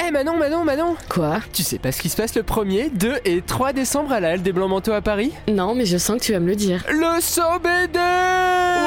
[0.00, 0.96] Eh Manon, Manon, Manon.
[1.08, 1.40] Quoi?
[1.52, 4.30] Tu sais pas ce qui se passe le 1er, 2 et 3 décembre à la
[4.30, 5.32] Halle des Blancs Manteaux à Paris?
[5.48, 6.84] Non, mais je sens que tu vas me le dire.
[6.88, 7.98] Le SOBD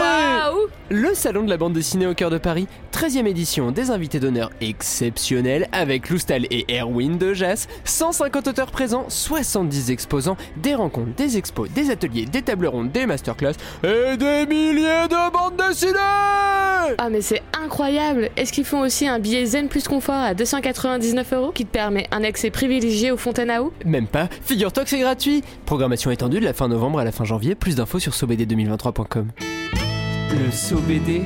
[0.02, 4.20] Waouh Le salon de la bande dessinée au cœur de Paris, 13e édition, des invités
[4.20, 11.14] d'honneur exceptionnels avec Loustal et Erwin de Jas, 150 auteurs présents, 70 exposants, des rencontres,
[11.15, 15.94] des expos, des ateliers, des tables rondes, des masterclass et des milliers de bandes dessinées
[16.98, 21.34] Ah mais c'est incroyable Est-ce qu'ils font aussi un billet zen plus confort à 299
[21.34, 24.90] euros qui te permet un accès privilégié aux fontaines à eau Même pas, figure-toi que
[24.90, 25.44] c'est gratuit.
[25.68, 29.27] Programmation étendue de la fin novembre à la fin janvier, plus d'infos sur sobd2023.com.
[30.34, 31.23] Le SOBD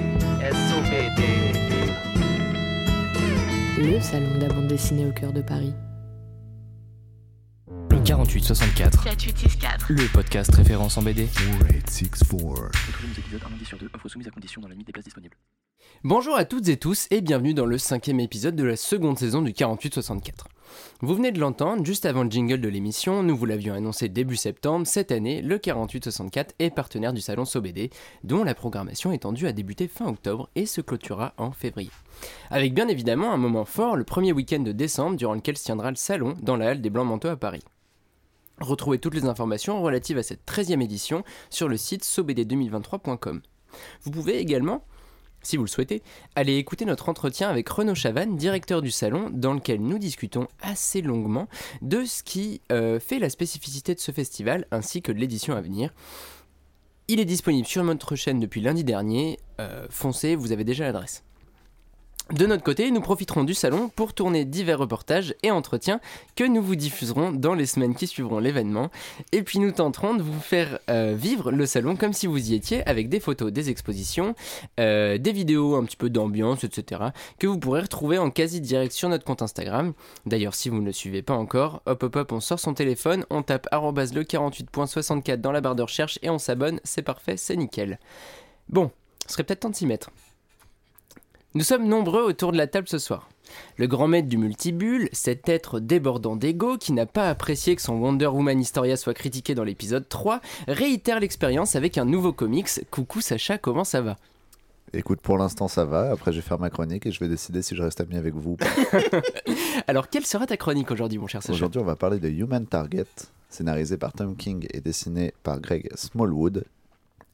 [3.77, 5.73] Le salon de la bande dessinée au cœur de Paris.
[7.91, 9.85] Le 4864, 4864.
[9.89, 11.27] le podcast référence en BD.
[11.27, 12.87] 4864.
[12.87, 14.93] Retrouvez nos épisodes un lundi sur deux, offre soumise à condition dans la limite des
[14.93, 15.37] places disponibles.
[16.03, 19.41] Bonjour à toutes et tous et bienvenue dans le cinquième épisode de la seconde saison
[19.41, 20.47] du 4864.
[21.01, 24.35] Vous venez de l'entendre, juste avant le jingle de l'émission, nous vous l'avions annoncé début
[24.35, 27.89] septembre, cette année, le 4864 est partenaire du salon SOBD,
[28.23, 31.91] dont la programmation est tendue à débuter fin octobre et se clôturera en février.
[32.51, 35.89] Avec bien évidemment un moment fort, le premier week-end de décembre, durant lequel se tiendra
[35.89, 37.63] le salon dans la halle des Blancs Manteaux à Paris.
[38.59, 43.41] Retrouvez toutes les informations relatives à cette 13e édition sur le site sobd2023.com.
[44.03, 44.85] Vous pouvez également,
[45.45, 46.01] si vous le souhaitez,
[46.35, 51.01] aller écouter notre entretien avec Renaud Chavannes, directeur du salon, dans lequel nous discutons assez
[51.01, 51.47] longuement
[51.81, 55.61] de ce qui euh, fait la spécificité de ce festival ainsi que de l'édition à
[55.61, 55.93] venir.
[57.07, 59.37] Il est disponible sur notre chaîne depuis lundi dernier.
[59.59, 61.23] Euh, foncez, vous avez déjà l'adresse.
[62.33, 65.99] De notre côté, nous profiterons du salon pour tourner divers reportages et entretiens
[66.35, 68.89] que nous vous diffuserons dans les semaines qui suivront l'événement.
[69.31, 72.55] Et puis nous tenterons de vous faire euh, vivre le salon comme si vous y
[72.55, 74.33] étiez avec des photos des expositions,
[74.79, 77.03] euh, des vidéos un petit peu d'ambiance, etc.
[77.37, 79.93] que vous pourrez retrouver en quasi direct sur notre compte Instagram.
[80.25, 83.23] D'ailleurs, si vous ne le suivez pas encore, hop hop hop, on sort son téléphone,
[83.29, 87.55] on tape le 48.64 dans la barre de recherche et on s'abonne, c'est parfait, c'est
[87.55, 87.99] nickel.
[88.67, 88.89] Bon,
[89.27, 90.09] ce serait peut-être temps de s'y mettre.
[91.55, 93.29] Nous sommes nombreux autour de la table ce soir.
[93.77, 97.93] Le grand maître du multibulle, cet être débordant d'ego qui n'a pas apprécié que son
[97.93, 102.67] Wonder Woman Historia soit critiqué dans l'épisode 3, réitère l'expérience avec un nouveau comics.
[102.91, 104.17] Coucou Sacha, comment ça va?
[104.91, 106.11] Écoute, pour l'instant ça va.
[106.11, 108.33] Après, je vais faire ma chronique et je vais décider si je reste ami avec
[108.33, 108.65] vous ou pas.
[109.87, 111.53] Alors, quelle sera ta chronique aujourd'hui, mon cher Sacha?
[111.53, 113.07] Aujourd'hui, on va parler de Human Target,
[113.49, 116.65] scénarisé par Tom King et dessiné par Greg Smallwood,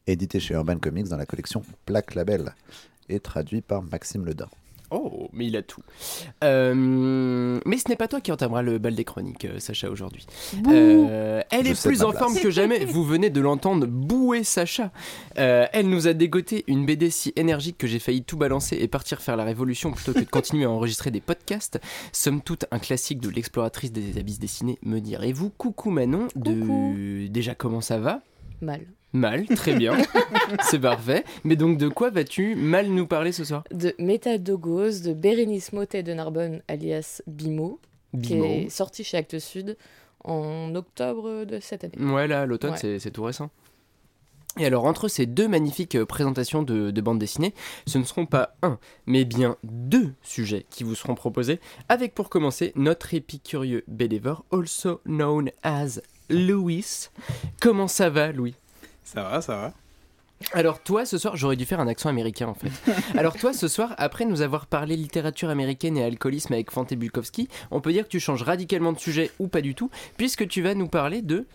[0.05, 2.53] édité chez Urban Comics dans la collection Black Label
[3.09, 4.49] et traduit par Maxime Ledin.
[4.93, 5.81] Oh, mais il a tout.
[6.43, 10.27] Euh, mais ce n'est pas toi qui entamera le bal des chroniques, euh, Sacha, aujourd'hui.
[10.67, 12.19] Euh, elle Je est plus en place.
[12.21, 12.83] forme que jamais.
[12.83, 14.91] Vous venez de l'entendre bouer Sacha.
[15.37, 18.89] Euh, elle nous a dégoté une BD si énergique que j'ai failli tout balancer et
[18.89, 21.79] partir faire la révolution plutôt que de continuer à enregistrer des podcasts.
[22.11, 25.51] Somme toute, un classique de l'exploratrice des abysses dessinés, me direz-vous.
[25.51, 26.27] Coucou Manon.
[26.35, 26.51] De...
[26.51, 26.95] Coucou.
[27.29, 28.19] Déjà, comment ça va?
[28.61, 28.85] Mal.
[29.13, 29.97] Mal, très bien.
[30.69, 31.23] C'est parfait.
[31.43, 33.63] Mais donc, de quoi vas-tu mal nous parler ce soir?
[33.71, 37.79] De Métadogos de Bérénice Motet de Narbonne, alias Bimo,
[38.23, 39.77] qui est sorti chez Actes Sud
[40.23, 42.11] en octobre de cette année.
[42.11, 42.99] Ouais, là, l'automne, Ouais.
[42.99, 43.49] c'est- tout récent.
[44.59, 47.53] Et alors, entre ces deux magnifiques euh, présentations de, de bande dessinée,
[47.87, 52.29] ce ne seront pas un, mais bien deux sujets qui vous seront proposés, avec pour
[52.29, 56.85] commencer notre épicurieux believer, also known as Louis.
[57.61, 58.55] Comment ça va, Louis?
[59.03, 59.73] Ça va, ça va.
[60.53, 62.71] alors toi, ce soir, j'aurais dû faire un accent américain en fait.
[63.17, 67.47] Alors toi, ce soir, après nous avoir parlé littérature américaine et alcoolisme avec Fante Bulkowski,
[67.71, 70.61] on peut dire que tu changes radicalement de sujet ou pas du tout, puisque tu
[70.61, 71.45] vas nous parler de...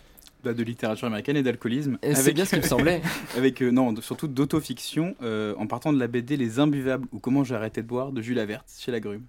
[0.43, 1.97] Bah, de littérature américaine et d'alcoolisme.
[2.05, 3.01] Euh, C'est bien ce qui me semblait.
[3.37, 7.43] avec euh, non, surtout d'autofiction, euh, en partant de la BD Les Imbuvables ou Comment
[7.43, 9.25] j'ai arrêté de boire de Jules Avert chez La Grume.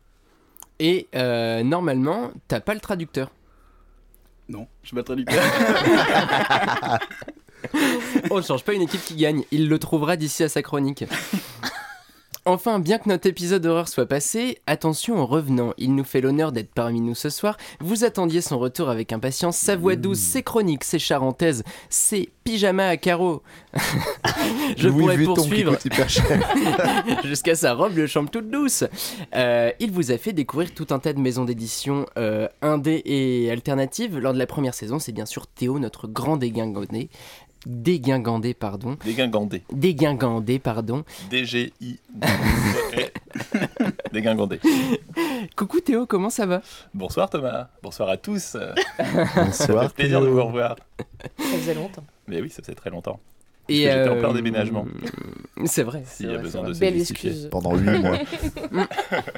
[0.78, 3.30] Et euh, normalement, t'as pas le traducteur.
[4.48, 5.42] Non, je suis pas traducteur.
[8.30, 9.44] On ne change pas une équipe qui gagne.
[9.50, 11.04] Il le trouvera d'ici à sa chronique.
[12.48, 15.74] Enfin, bien que notre épisode d'horreur soit passé, attention aux revenants.
[15.76, 17.58] Il nous fait l'honneur d'être parmi nous ce soir.
[17.78, 19.58] Vous attendiez son retour avec impatience.
[19.58, 23.42] Sa voix douce, ses chroniques, ses charentaises, ses pyjamas à carreaux.
[24.78, 25.76] Je Louis pourrais Vuitton poursuivre
[27.24, 28.84] jusqu'à sa robe de chambre toute douce.
[29.34, 33.50] Euh, il vous a fait découvrir tout un tas de maisons d'édition euh, indé et
[33.50, 34.18] alternatives.
[34.18, 37.10] Lors de la première saison, c'est bien sûr Théo, notre grand dégingandé.
[37.66, 38.96] Dégingandé, pardon.
[39.04, 39.62] Dégingandé.
[39.72, 41.04] Dégingandé, pardon.
[41.30, 41.98] D-G-I.
[44.12, 44.60] Dégingandé.
[45.56, 46.62] Coucou Théo, comment ça va?
[46.94, 47.68] Bonsoir Thomas.
[47.82, 48.40] Bonsoir à tous.
[48.42, 48.74] Ça
[49.34, 49.88] Bonsoir.
[49.88, 50.76] fait plaisir de vous revoir.
[51.38, 52.04] Ça faisait longtemps.
[52.28, 53.18] Mais oui, ça faisait très longtemps.
[53.68, 54.86] Et j'étais en euh, plein déménagement.
[55.66, 56.02] C'est vrai.
[56.06, 56.72] S'il y a vrai, besoin de.
[56.78, 57.48] Belle excuse.
[57.50, 58.18] Pendant 8 mois.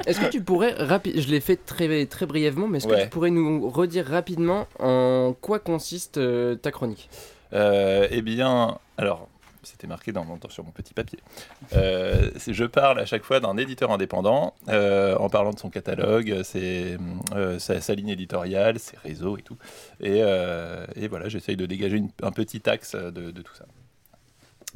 [0.06, 3.08] Est-ce que tu pourrais rapide, je l'ai fait très très brièvement, mais est-ce que tu
[3.08, 7.08] pourrais nous redire rapidement en quoi consiste euh, ta chronique?
[7.12, 9.28] Euh, eh bien, alors,
[9.62, 11.18] c'était marqué dans mon, sur mon petit papier.
[11.74, 16.42] Euh, je parle à chaque fois d'un éditeur indépendant euh, en parlant de son catalogue,
[16.44, 16.96] ses,
[17.34, 19.56] euh, sa, sa ligne éditoriale, ses réseaux et tout.
[20.00, 23.66] Et, euh, et voilà, j'essaye de dégager une- un petit axe de, de tout ça.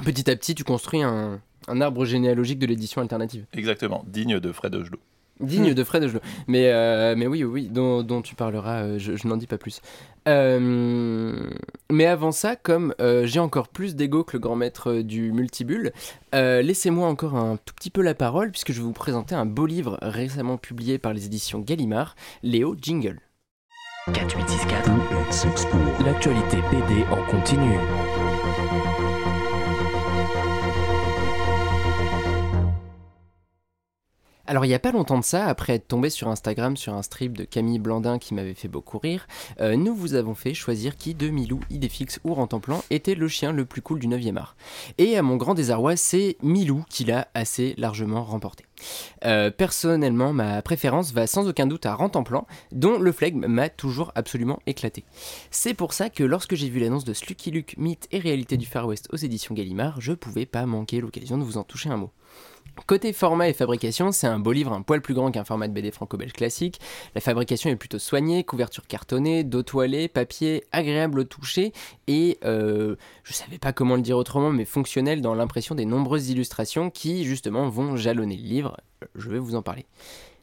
[0.04, 3.46] Petit à petit, tu construis un, un arbre généalogique de l'édition alternative.
[3.54, 4.98] Exactement, digne de Fred Ogelot.
[5.40, 6.20] Digne de Fred Ogelot.
[6.46, 9.46] Mais, euh, mais oui, oui, oui, dont, dont tu parleras, euh, je, je n'en dis
[9.46, 9.80] pas plus.
[10.26, 11.50] Euh,
[11.90, 15.32] mais avant ça, comme euh, j'ai encore plus d'ego que le grand maître euh, du
[15.32, 15.92] multibulle,
[16.32, 19.66] laissez-moi encore un tout petit peu la parole, puisque je vais vous présenter un beau
[19.66, 23.20] livre récemment publié par les éditions Gallimard, Léo Jingle.
[24.12, 26.04] 4864.
[26.04, 27.78] L'actualité BD en continu.
[34.46, 37.02] Alors il n'y a pas longtemps de ça, après être tombé sur Instagram sur un
[37.02, 39.26] strip de Camille Blandin qui m'avait fait beaucoup rire,
[39.60, 43.52] euh, nous vous avons fait choisir qui de Milou, Idéfix ou Rentemplan était le chien
[43.52, 44.54] le plus cool du 9e art.
[44.98, 48.66] Et à mon grand désarroi, c'est Milou qui l'a assez largement remporté.
[49.24, 54.12] Euh, personnellement, ma préférence va sans aucun doute à Rentemplan, dont le flegme m'a toujours
[54.14, 55.04] absolument éclaté.
[55.50, 58.66] C'est pour ça que lorsque j'ai vu l'annonce de Slucky Luke, mythe et réalité du
[58.66, 61.96] Far West aux éditions Gallimard, je pouvais pas manquer l'occasion de vous en toucher un
[61.96, 62.10] mot.
[62.86, 65.72] Côté format et fabrication, c'est un beau livre un poil plus grand qu'un format de
[65.72, 66.80] BD franco-belge classique.
[67.14, 71.72] La fabrication est plutôt soignée, couverture cartonnée, dos toilé, papier agréable au toucher
[72.08, 76.28] et euh, je savais pas comment le dire autrement, mais fonctionnel dans l'impression des nombreuses
[76.28, 78.76] illustrations qui justement vont jalonner le livre.
[79.14, 79.86] Je vais vous en parler.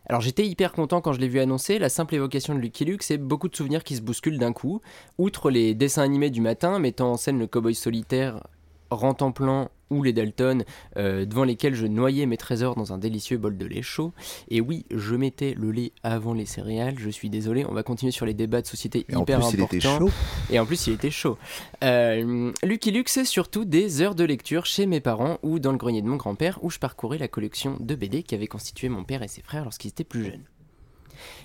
[0.07, 3.03] Alors j'étais hyper content quand je l'ai vu annoncer, la simple évocation de Lucky Luke,
[3.03, 4.81] c'est beaucoup de souvenirs qui se bousculent d'un coup.
[5.19, 8.41] Outre les dessins animés du matin mettant en scène le cowboy solitaire,
[8.91, 10.63] Rentemplan ou les Dalton,
[10.97, 14.13] euh, devant lesquels je noyais mes trésors dans un délicieux bol de lait chaud.
[14.49, 18.11] Et oui, je mettais le lait avant les céréales, je suis désolé, on va continuer
[18.11, 20.09] sur les débats de société Et en hyper plus, il était chaud.
[20.49, 21.37] Et en plus, il était chaud.
[21.83, 25.77] Euh, Lucky Luke, c'est surtout des heures de lecture chez mes parents ou dans le
[25.77, 29.23] grenier de mon grand-père où je parcourais la collection de BD qu'avaient constitué mon père
[29.23, 30.43] et ses frères lorsqu'ils étaient plus jeunes.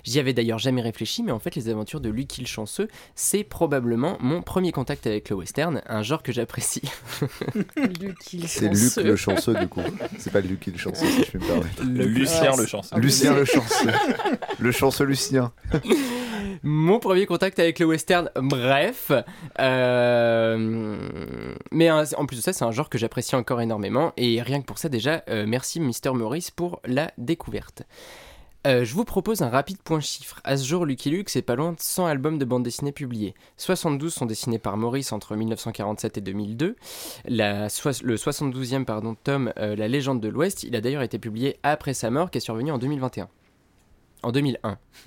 [0.05, 3.45] J'y avais d'ailleurs jamais réfléchi, mais en fait, les aventures de Lucky le Chanceux, c'est
[3.45, 6.83] probablement mon premier contact avec le western, un genre que j'apprécie.
[8.47, 9.81] C'est Luc le chanceux, du coup.
[10.19, 11.83] C'est pas Luc le chanceux, si je puis me permettre.
[11.85, 12.97] Lucien le chanceux.
[12.99, 13.91] Lucien le chanceux.
[14.59, 15.53] Le chanceux Lucien.
[16.63, 19.13] Mon premier contact avec le western, bref.
[19.61, 20.97] Euh,
[21.71, 24.13] mais en plus de ça, c'est un genre que j'apprécie encore énormément.
[24.17, 27.83] Et rien que pour ça, déjà, euh, merci Mister Maurice pour la découverte.
[28.67, 30.41] Euh, je vous propose un rapide point chiffre.
[30.43, 33.35] À ce jour, Lucky Luke, c'est pas loin de 100 albums de bande dessinée publiés.
[33.59, 36.75] 72 sont dessinés par Maurice entre 1947 et 2002.
[37.27, 41.19] La soix- le 72e pardon, tome, euh, La légende de l'Ouest, il a d'ailleurs été
[41.21, 43.29] publié après sa mort, qui est survenue en 2021.
[44.25, 44.79] En 2001.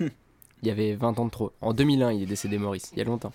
[0.62, 1.52] Il y avait 20 ans de trop.
[1.62, 3.32] En 2001, il est décédé Maurice, il y a longtemps.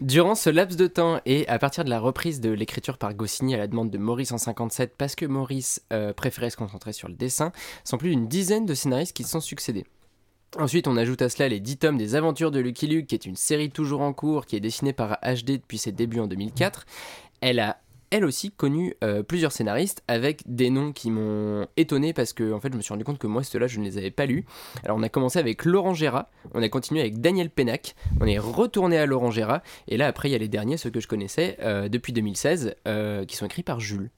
[0.00, 3.54] Durant ce laps de temps et à partir de la reprise de l'écriture par Goscinny
[3.54, 7.08] à la demande de Maurice en 57, parce que Maurice euh, préférait se concentrer sur
[7.08, 7.50] le dessin,
[7.82, 9.86] sont plus d'une dizaine de scénaristes qui se sont succédés.
[10.56, 13.26] Ensuite, on ajoute à cela les 10 tomes des Aventures de Lucky Luke, qui est
[13.26, 16.86] une série toujours en cours, qui est dessinée par HD depuis ses débuts en 2004.
[17.40, 17.78] Elle a
[18.10, 22.60] elle aussi connu euh, plusieurs scénaristes avec des noms qui m'ont étonné parce que en
[22.60, 24.44] fait je me suis rendu compte que moi ceux-là je ne les avais pas lus.
[24.84, 28.38] Alors on a commencé avec Laurent Gérard, on a continué avec Daniel Pénac, on est
[28.38, 31.08] retourné à Laurent Gérard et là après il y a les derniers ceux que je
[31.08, 34.10] connaissais euh, depuis 2016 euh, qui sont écrits par Jules.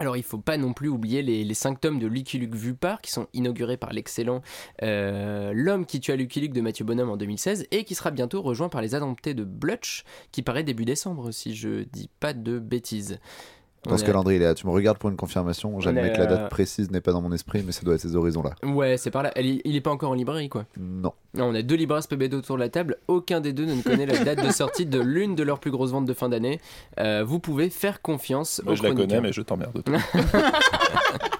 [0.00, 2.74] Alors il faut pas non plus oublier les, les 5 tomes de Lucky Luke vus
[2.74, 4.40] par qui sont inaugurés par l'excellent
[4.82, 8.40] euh, L'homme qui tua Lucky Luke de Mathieu Bonhomme en 2016 et qui sera bientôt
[8.40, 12.58] rejoint par les adoptés de Blutch qui paraît début décembre si je dis pas de
[12.58, 13.18] bêtises.
[13.88, 15.80] Dans ce est- calendrier, Léa, tu me regardes pour une confirmation.
[15.80, 18.14] J'admets que la date précise n'est pas dans mon esprit, mais ça doit être ces
[18.14, 18.50] horizons-là.
[18.62, 19.32] Ouais, c'est par là.
[19.36, 20.66] Elle il est pas encore en librairie, quoi.
[20.78, 21.12] Non.
[21.34, 22.96] Non, on a deux libraires PBD autour de la table.
[23.08, 25.92] Aucun des deux ne connaît la date de sortie de l'une de leurs plus grosses
[25.92, 26.60] ventes de fin d'année.
[26.98, 29.82] Euh, vous pouvez faire confiance Moi, aux je la connais, mais je t'emmerde.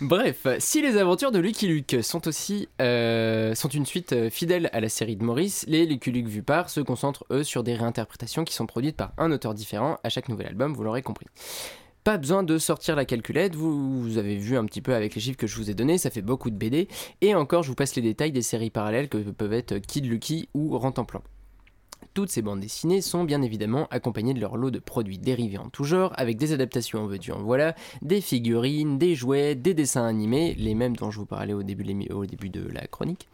[0.00, 4.70] Bref, si les aventures de Lucky Luke sont aussi euh, sont une suite euh, fidèle
[4.72, 7.74] à la série de Maurice, les Lucky Luke vus par se concentrent eux sur des
[7.74, 11.26] réinterprétations qui sont produites par un auteur différent à chaque nouvel album, vous l'aurez compris.
[12.02, 15.36] Pas besoin de sortir la calculette, vous, avez vu un petit peu avec les chiffres
[15.36, 16.88] que je vous ai donnés, ça fait beaucoup de BD,
[17.20, 20.48] et encore je vous passe les détails des séries parallèles que peuvent être Kid Lucky
[20.54, 21.20] ou Rentemplan.
[22.12, 25.68] Toutes ces bandes dessinées sont bien évidemment accompagnées de leur lot de produits dérivés en
[25.68, 30.06] tout genre, avec des adaptations en veux-tu en voilà, des figurines, des jouets, des dessins
[30.06, 33.28] animés, les mêmes dont je vous parlais au début de, la chronique,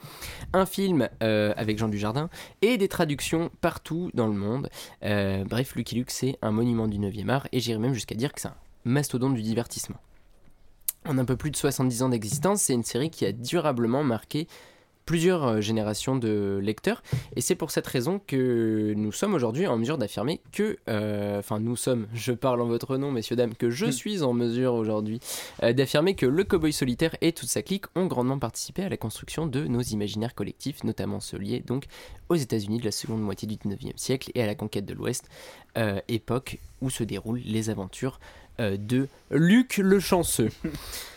[0.53, 2.29] un film euh, avec Jean Dujardin,
[2.61, 4.69] et des traductions partout dans le monde.
[5.03, 8.33] Euh, bref, Lucky Luke, c'est un monument du 9e art, et j'irais même jusqu'à dire
[8.33, 9.99] que c'est un mastodonte du divertissement.
[11.07, 14.49] En un peu plus de 70 ans d'existence, c'est une série qui a durablement marqué
[15.07, 17.03] plusieurs euh, générations de lecteurs,
[17.37, 21.61] et c'est pour cette raison que nous sommes aujourd'hui en mesure d'affirmer que, euh, enfin
[21.61, 25.21] nous sommes, je parle en votre nom messieurs dames, que je suis en mesure aujourd'hui
[25.63, 28.97] euh, d'affirmer que le cowboy solitaire et toute sa clique ont grandement participé à la
[28.97, 31.85] construction de nos imaginaires collectifs, notamment ceux liés donc
[32.29, 35.29] aux États-Unis de la seconde moitié du 19e siècle et à la conquête de l'Ouest,
[35.79, 38.19] euh, époque où se déroulent les aventures
[38.59, 40.49] de Luc le chanceux.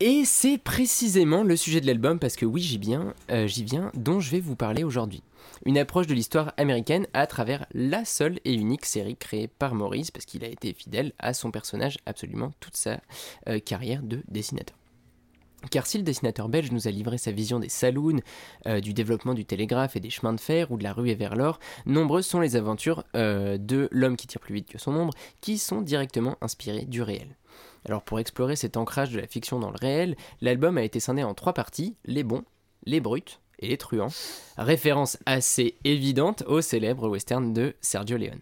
[0.00, 3.92] Et c'est précisément le sujet de l'album, parce que oui, j'y viens, euh, j'y viens,
[3.94, 5.22] dont je vais vous parler aujourd'hui.
[5.66, 10.10] Une approche de l'histoire américaine à travers la seule et unique série créée par Maurice,
[10.10, 13.00] parce qu'il a été fidèle à son personnage absolument toute sa
[13.48, 14.76] euh, carrière de dessinateur.
[15.70, 18.20] Car si le dessinateur belge nous a livré sa vision des saloons,
[18.66, 21.36] euh, du développement du télégraphe et des chemins de fer ou de la ruée vers
[21.36, 25.56] l'or, nombreuses sont les aventures de l'homme qui tire plus vite que son ombre qui
[25.56, 27.28] sont directement inspirées du réel.
[27.86, 31.22] Alors pour explorer cet ancrage de la fiction dans le réel, l'album a été scindé
[31.22, 32.44] en trois parties, les bons,
[32.84, 34.08] les brutes et les truands,
[34.56, 38.40] référence assez évidente au célèbre western de Sergio Leone.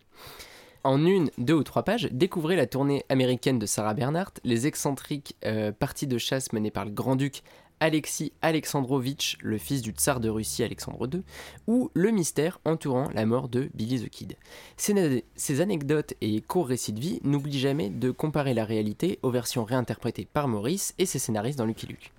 [0.84, 5.36] En une, deux ou trois pages, découvrez la tournée américaine de Sarah Bernhardt, les excentriques
[5.44, 7.42] euh, parties de chasse menées par le grand-duc
[7.82, 11.24] Alexis Alexandrovitch, le fils du tsar de Russie Alexandre II,
[11.66, 14.36] ou le mystère entourant la mort de Billy the Kid.
[14.76, 19.64] Ces, anecdotes et courts récits de vie n'oublient jamais de comparer la réalité aux versions
[19.64, 22.12] réinterprétées par Maurice et ses scénaristes dans Lucky Luke.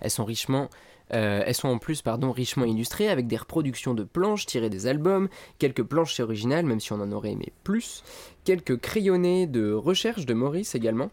[0.00, 0.68] Elles sont richement
[1.14, 4.86] euh, elles sont en plus pardon, richement illustrées avec des reproductions de planches tirées des
[4.86, 8.04] albums, quelques planches originales, même si on en aurait aimé plus,
[8.44, 11.10] quelques crayonnés de recherche de Maurice également,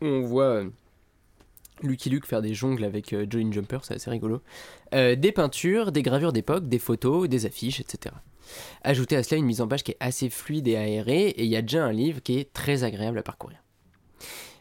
[0.00, 0.70] on voit euh,
[1.82, 4.40] Lucky Luke faire des jongles avec euh, Jolene Jumper, c'est assez rigolo,
[4.94, 8.14] Euh, des peintures, des gravures d'époque, des photos, des affiches, etc.
[8.82, 11.50] Ajoutez à cela une mise en page qui est assez fluide et aérée, et il
[11.50, 13.58] y a déjà un livre qui est très agréable à parcourir.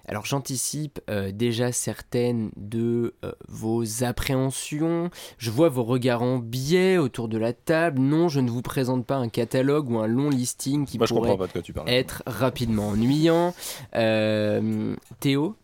[0.08, 5.10] Alors j'anticipe euh, déjà certaines de euh, vos appréhensions.
[5.40, 8.00] Je vois vos regards en biais autour de la table.
[8.00, 11.22] Non, je ne vous présente pas un catalogue ou un long listing qui Moi, pourrait
[11.22, 11.90] comprends pas de quoi tu parles.
[11.90, 13.56] être rapidement ennuyant.
[13.96, 15.56] Euh, Théo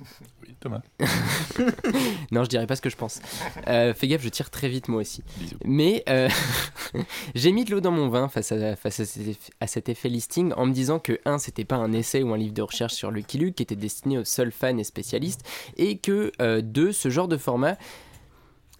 [0.42, 0.82] Oui, Thomas.
[2.30, 3.20] Non, je dirais pas ce que je pense.
[3.66, 5.22] Euh, fais gaffe, je tire très vite moi aussi.
[5.38, 5.56] Bisous.
[5.64, 6.28] Mais euh,
[7.34, 9.88] j'ai mis de l'eau dans mon vin face, à, face à, cet effet, à cet
[9.88, 12.62] effet listing en me disant que, un, c'était pas un essai ou un livre de
[12.62, 16.60] recherche sur Lucky Luke qui était destiné aux seuls fans et spécialistes, et que, euh,
[16.62, 17.76] deux, ce genre de format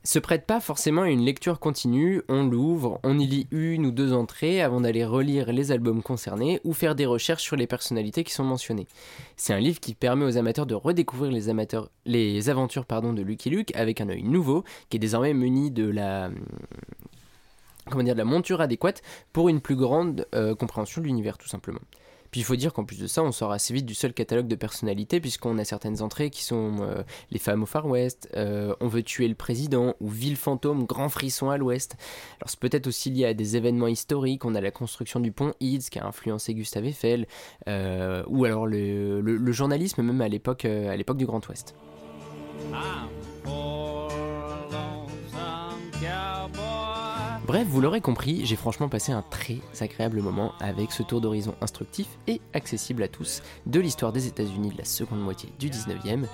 [0.08, 3.90] se prête pas forcément à une lecture continue, on l'ouvre, on y lit une ou
[3.90, 8.24] deux entrées avant d'aller relire les albums concernés ou faire des recherches sur les personnalités
[8.24, 8.86] qui sont mentionnées.
[9.36, 11.50] C'est un livre qui permet aux amateurs de redécouvrir les,
[12.48, 16.30] aventures pardon, de Lucky Luke avec un œil nouveau, qui est désormais muni de la,
[17.90, 19.02] comment dire, de la monture adéquate
[19.34, 21.80] pour une plus grande euh, compréhension de l'univers tout simplement.
[22.30, 24.48] Puis il faut dire qu'en plus de ça, on sort assez vite du seul catalogue
[24.48, 28.74] de personnalités, puisqu'on a certaines entrées qui sont euh, Les femmes au Far West, euh,
[28.80, 31.96] On veut tuer le président, ou Ville fantôme, Grand frisson à l'ouest.
[32.40, 35.54] Alors c'est peut-être aussi lié à des événements historiques, on a la construction du pont
[35.60, 37.26] Eads qui a influencé Gustave Eiffel,
[37.68, 41.74] euh, ou alors le, journalisme même à l'époque à l'époque du Grand Ouest.
[47.48, 51.54] Bref, vous l'aurez compris, j'ai franchement passé un très agréable moment avec ce tour d'horizon
[51.62, 56.26] instructif et accessible à tous de l'histoire des États-Unis de la seconde moitié du 19e.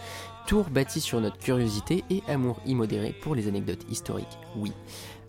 [0.49, 4.73] Tour bâti sur notre curiosité et amour immodéré pour les anecdotes historiques, oui.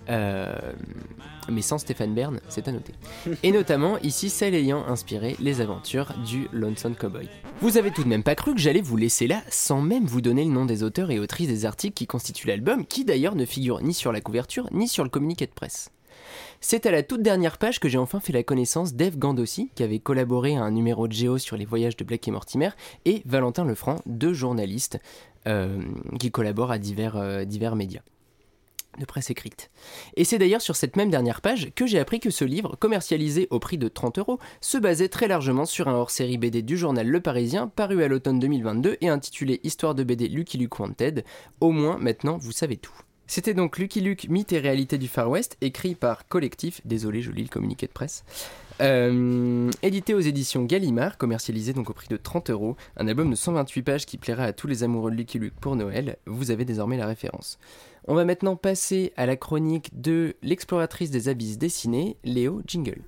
[0.10, 0.56] Euh,
[1.50, 2.94] mais sans Stéphane Bern, c'est à noter.
[3.44, 7.30] Et notamment ici celle ayant inspiré les aventures du Lonesome Cowboy.
[7.62, 10.22] Vous avez tout de même pas cru que j'allais vous laisser là sans même vous
[10.22, 13.46] donner le nom des auteurs et autrices des articles qui constituent l'album, qui d'ailleurs ne
[13.46, 15.92] figurent ni sur la couverture ni sur le communiqué de presse.
[16.62, 19.84] C'est à la toute dernière page que j'ai enfin fait la connaissance d'Eve Gandossi, qui
[19.84, 22.70] avait collaboré à un numéro de Géo sur les voyages de Black et Mortimer,
[23.04, 25.00] et Valentin Lefranc, deux journalistes
[25.48, 25.80] euh,
[26.20, 28.02] qui collaborent à divers, euh, divers médias
[29.00, 29.70] de presse écrite.
[30.16, 33.48] Et c'est d'ailleurs sur cette même dernière page que j'ai appris que ce livre, commercialisé
[33.50, 37.08] au prix de 30 euros, se basait très largement sur un hors-série BD du journal
[37.08, 41.24] Le Parisien, paru à l'automne 2022 et intitulé Histoire de BD Lucky Luke Wanted.
[41.62, 42.94] Au moins, maintenant, vous savez tout.
[43.28, 47.32] C'était donc Lucky Luke, mythe et réalité du Far West, écrit par Collectif, désolé, je
[47.32, 48.24] lis le communiqué de presse,
[48.82, 53.36] euh, édité aux éditions Gallimard, commercialisé donc au prix de 30 euros, un album de
[53.36, 56.66] 128 pages qui plaira à tous les amoureux de Lucky Luke pour Noël, vous avez
[56.66, 57.58] désormais la référence.
[58.08, 63.02] On va maintenant passer à la chronique de l'exploratrice des abysses dessinés, Léo Jingle.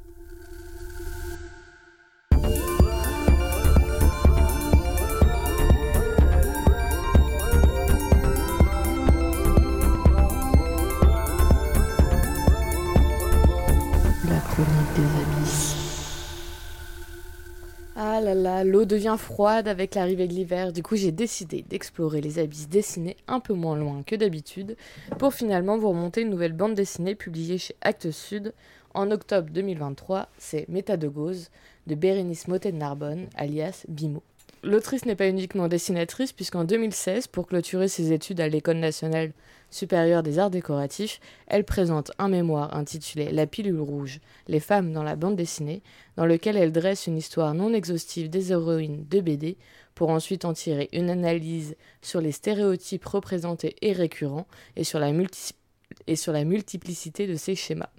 [17.99, 20.71] Ah là là, l'eau devient froide avec l'arrivée de l'hiver.
[20.71, 24.77] Du coup, j'ai décidé d'explorer les abysses dessinés un peu moins loin que d'habitude
[25.17, 28.53] pour finalement vous remonter une nouvelle bande dessinée publiée chez Actes Sud
[28.93, 30.29] en octobre 2023.
[30.37, 31.49] C'est Méta de Gauze
[31.87, 34.21] de Bérénice Motet de Narbonne, alias Bimo.
[34.61, 39.31] L'autrice n'est pas uniquement dessinatrice, puisqu'en 2016, pour clôturer ses études à l'École nationale
[39.69, 45.03] supérieure des arts décoratifs, elle présente un mémoire intitulé La pilule rouge, les femmes dans
[45.03, 45.81] la bande dessinée,
[46.15, 49.57] dans lequel elle dresse une histoire non exhaustive des héroïnes de BD,
[49.97, 54.45] pour ensuite en tirer une analyse sur les stéréotypes représentés et récurrents,
[54.75, 57.89] et sur la, multiplicité de ces schémas.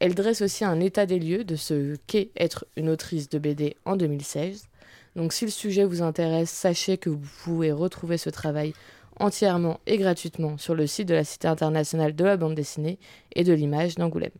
[0.00, 3.74] Elle dresse aussi un état des lieux de ce qu'est être une autrice de BD
[3.86, 4.68] en 2016.
[5.16, 8.74] Donc si le sujet vous intéresse, sachez que vous pouvez retrouver ce travail
[9.20, 12.98] entièrement et gratuitement sur le site de la Cité internationale de la bande dessinée
[13.34, 14.30] et de l'image d'Angoulême.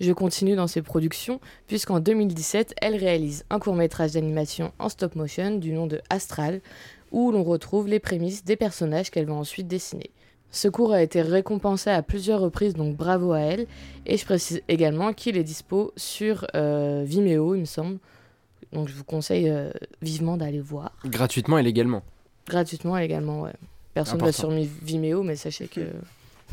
[0.00, 5.56] Je continue dans ses productions puisqu'en 2017, elle réalise un court-métrage d'animation en stop motion
[5.56, 6.60] du nom de Astral
[7.12, 10.10] où l'on retrouve les prémices des personnages qu'elle va ensuite dessiner.
[10.52, 13.66] Ce cours a été récompensé à plusieurs reprises, donc bravo à elle.
[14.06, 17.98] Et je précise également qu'il est dispo sur euh, Vimeo, il me semble.
[18.72, 19.70] Donc je vous conseille euh,
[20.02, 20.92] vivement d'aller voir.
[21.04, 22.02] Gratuitement et légalement.
[22.50, 23.52] Gratuitement également, ouais.
[23.94, 25.80] Personne ne va sur Vimeo, mais sachez que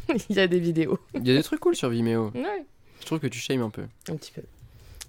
[0.29, 0.99] il y a des vidéos.
[1.15, 2.31] Il y a des trucs cool sur Vimeo.
[2.35, 2.65] Ouais,
[3.01, 3.83] Je trouve que tu shames un peu.
[4.09, 4.41] un petit peu.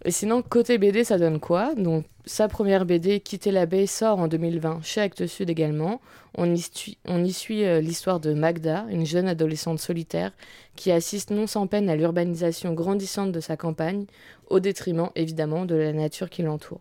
[0.05, 1.75] Et sinon, côté BD, ça donne quoi?
[1.75, 6.01] Donc, sa première BD, Quitter la baie, sort en 2020 chez Actes Sud également.
[6.37, 10.31] On y suit, on y suit euh, l'histoire de Magda, une jeune adolescente solitaire
[10.77, 14.05] qui assiste non sans peine à l'urbanisation grandissante de sa campagne,
[14.49, 16.81] au détriment évidemment de la nature qui l'entoure.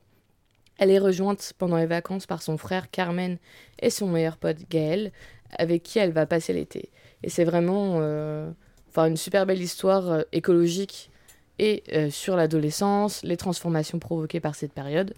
[0.77, 3.38] Elle est rejointe pendant les vacances par son frère Carmen
[3.79, 5.12] et son meilleur pote Gaël,
[5.57, 6.89] avec qui elle va passer l'été.
[7.24, 8.51] Et c'est vraiment euh,
[9.05, 11.12] une super belle histoire euh, écologique
[11.60, 15.13] et euh, sur l'adolescence, les transformations provoquées par cette période.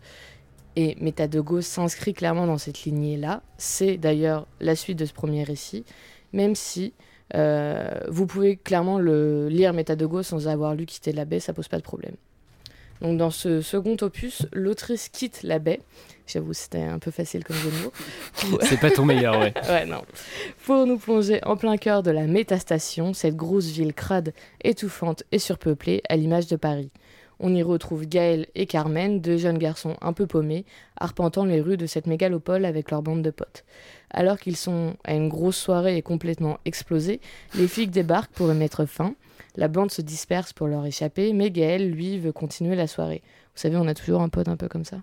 [0.75, 3.41] Et Gauss s'inscrit clairement dans cette lignée-là.
[3.57, 5.83] C'est d'ailleurs la suite de ce premier récit,
[6.31, 6.93] même si
[7.35, 11.67] euh, vous pouvez clairement le lire Gauss sans avoir lu Quitter la baie, ça pose
[11.67, 12.15] pas de problème.
[13.01, 15.79] Donc dans ce second opus, l'autrice quitte la baie.
[16.27, 17.91] J'avoue, c'était un peu facile comme jeu de mots.
[18.49, 19.53] Pour- C'est pas ton meilleur, ouais.
[19.69, 20.01] Ouais, non.
[20.65, 24.33] Pour nous plonger en plein cœur de la métastation, cette grosse ville crade,
[24.63, 26.91] étouffante et surpeuplée, à l'image de Paris.
[27.39, 30.65] On y retrouve Gaël et Carmen, deux jeunes garçons un peu paumés,
[30.97, 33.63] arpentant les rues de cette mégalopole avec leur bande de potes.
[34.11, 37.21] Alors qu'ils sont à une grosse soirée et complètement explosés,
[37.55, 39.15] les flics débarquent pour y mettre fin.
[39.55, 43.21] La bande se disperse pour leur échapper, mais Gaël, lui, veut continuer la soirée.
[43.55, 45.01] Vous savez, on a toujours un pote un peu comme ça.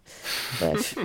[0.60, 0.96] Bref.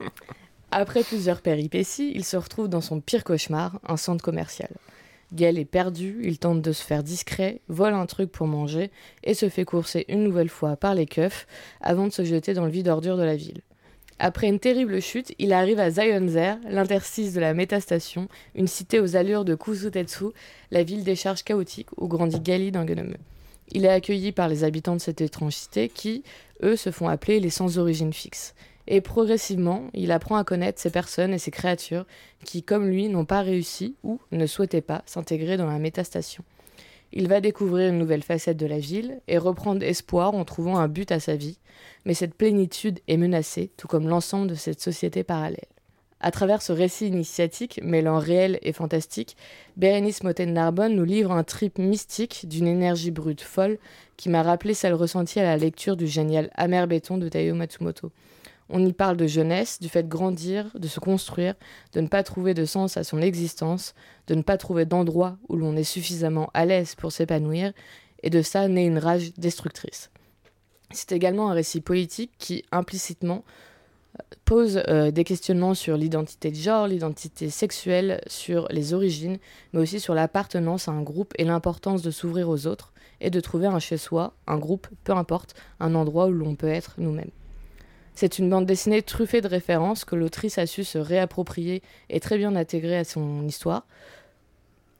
[0.70, 4.70] Après plusieurs péripéties, il se retrouve dans son pire cauchemar, un centre commercial.
[5.32, 8.90] Gaël est perdu, il tente de se faire discret, vole un truc pour manger
[9.24, 11.46] et se fait courser une nouvelle fois par les keufs
[11.80, 13.62] avant de se jeter dans le vide ordure de la ville.
[14.24, 19.16] Après une terrible chute, il arrive à Zionzer, l'interstice de la métastation, une cité aux
[19.16, 20.26] allures de Kusutetsu,
[20.70, 23.16] la ville des charges chaotiques où grandit Gali d'Angenome.
[23.72, 26.22] Il est accueilli par les habitants de cette étrange cité qui,
[26.62, 28.54] eux, se font appeler les sans origine fixe.
[28.86, 32.06] Et progressivement, il apprend à connaître ces personnes et ces créatures
[32.44, 36.44] qui, comme lui, n'ont pas réussi ou ne souhaitaient pas s'intégrer dans la métastation.
[37.12, 40.88] Il va découvrir une nouvelle facette de la ville et reprendre espoir en trouvant un
[40.88, 41.58] but à sa vie,
[42.04, 45.66] mais cette plénitude est menacée, tout comme l'ensemble de cette société parallèle.
[46.24, 49.36] À travers ce récit initiatique, mêlant réel et fantastique,
[49.76, 53.78] Bérénice Moten Narbonne nous livre un trip mystique d'une énergie brute folle
[54.16, 58.12] qui m'a rappelé celle ressentie à la lecture du génial Amer Béton de Taiyo Matsumoto.
[58.68, 61.54] On y parle de jeunesse, du fait de grandir, de se construire,
[61.92, 63.92] de ne pas trouver de sens à son existence,
[64.28, 67.72] de ne pas trouver d'endroit où l'on est suffisamment à l'aise pour s'épanouir,
[68.22, 70.11] et de ça naît une rage destructrice.
[70.92, 73.44] C'est également un récit politique qui, implicitement,
[74.44, 79.38] pose euh, des questionnements sur l'identité de genre, l'identité sexuelle, sur les origines,
[79.72, 83.40] mais aussi sur l'appartenance à un groupe et l'importance de s'ouvrir aux autres et de
[83.40, 87.30] trouver un chez-soi, un groupe, peu importe, un endroit où l'on peut être nous-mêmes.
[88.14, 92.36] C'est une bande dessinée truffée de références que l'autrice a su se réapproprier et très
[92.36, 93.86] bien intégrer à son histoire.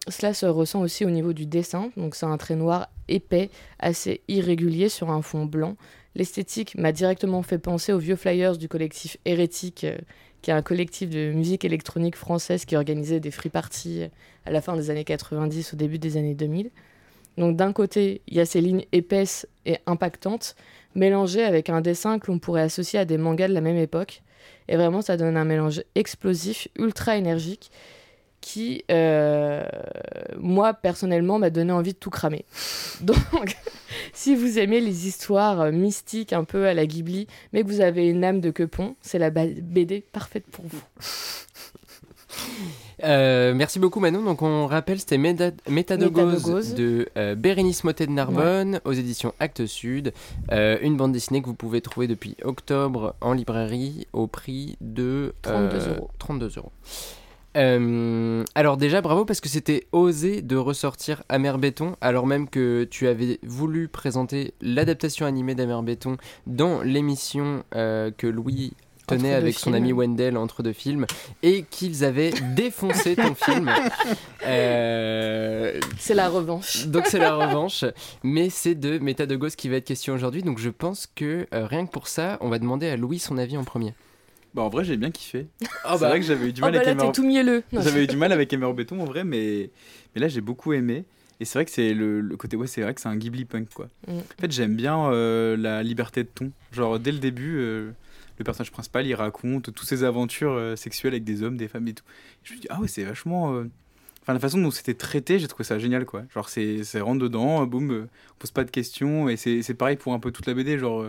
[0.08, 1.90] cela se ressent aussi au niveau du dessin.
[1.96, 5.76] Donc c'est un trait noir épais, assez irrégulier sur un fond blanc.
[6.14, 9.96] L'esthétique m'a directement fait penser aux vieux flyers du collectif Hérétique, euh,
[10.42, 14.04] qui est un collectif de musique électronique française qui organisait des free parties
[14.44, 16.70] à la fin des années 90, au début des années 2000.
[17.38, 20.56] Donc d'un côté, il y a ces lignes épaisses et impactantes,
[20.94, 24.22] mélangées avec un dessin que l'on pourrait associer à des mangas de la même époque.
[24.68, 27.70] Et vraiment, ça donne un mélange explosif, ultra énergique,
[28.42, 29.62] qui, euh,
[30.38, 32.44] moi, personnellement, m'a donné envie de tout cramer.
[33.00, 33.56] Donc,
[34.12, 37.80] si vous aimez les histoires euh, mystiques un peu à la Ghibli, mais que vous
[37.80, 40.82] avez une âme de quepon, c'est la BD parfaite pour vous.
[43.04, 44.22] Euh, merci beaucoup Manon.
[44.22, 49.66] Donc on rappelle, c'était Méta- Métadogose de euh, Bérénice Motet de Narbonne aux éditions Actes
[49.66, 50.12] Sud.
[50.52, 55.34] Euh, une bande dessinée que vous pouvez trouver depuis octobre en librairie au prix de
[55.42, 56.10] 32 euh, euros.
[56.18, 56.72] 32 euros.
[57.56, 62.84] Euh, alors déjà bravo parce que c'était osé de ressortir Amer Béton alors même que
[62.84, 68.72] tu avais voulu présenter l'adaptation animée d'Amer Béton dans l'émission euh, que Louis
[69.06, 69.74] tenait avec son films.
[69.74, 71.06] ami Wendell entre deux films
[71.42, 73.70] et qu'ils avaient défoncé ton film.
[74.46, 76.86] Euh, C'est la revanche.
[76.86, 77.84] donc c'est la revanche,
[78.22, 80.42] mais c'est de Méta de Gauss qui va être question aujourd'hui.
[80.42, 83.38] Donc je pense que euh, rien que pour ça, on va demander à Louis son
[83.38, 83.92] avis en premier.
[84.54, 85.46] Bah, en vrai, j'ai bien kiffé.
[85.84, 87.26] Ah c'est vrai que j'avais eu du Oh mal bah avec là, Emer- t'es tout
[87.26, 87.62] mielleux.
[87.72, 89.70] J'avais eu du mal avec Emer Béton en vrai, mais,
[90.14, 91.04] mais là j'ai beaucoup aimé.
[91.40, 93.44] Et c'est vrai que c'est le, le côté, ouais, c'est vrai que c'est un Ghibli
[93.44, 93.88] punk quoi.
[94.06, 94.12] Mm.
[94.18, 96.52] En fait, j'aime bien euh, la liberté de ton.
[96.70, 97.90] Genre, dès le début, euh,
[98.38, 101.88] le personnage principal il raconte toutes ses aventures euh, sexuelles avec des hommes, des femmes
[101.88, 102.04] et tout.
[102.44, 103.64] Et je me dis, ah ouais, c'est vachement.
[104.22, 106.22] Enfin, la façon dont c'était traité, j'ai trouvé ça génial quoi.
[106.32, 109.28] Genre, c'est c'est rentre dedans, boum, on pose pas de questions.
[109.28, 110.78] Et c'est c'est pareil pour un peu toute la BD.
[110.78, 111.08] Genre,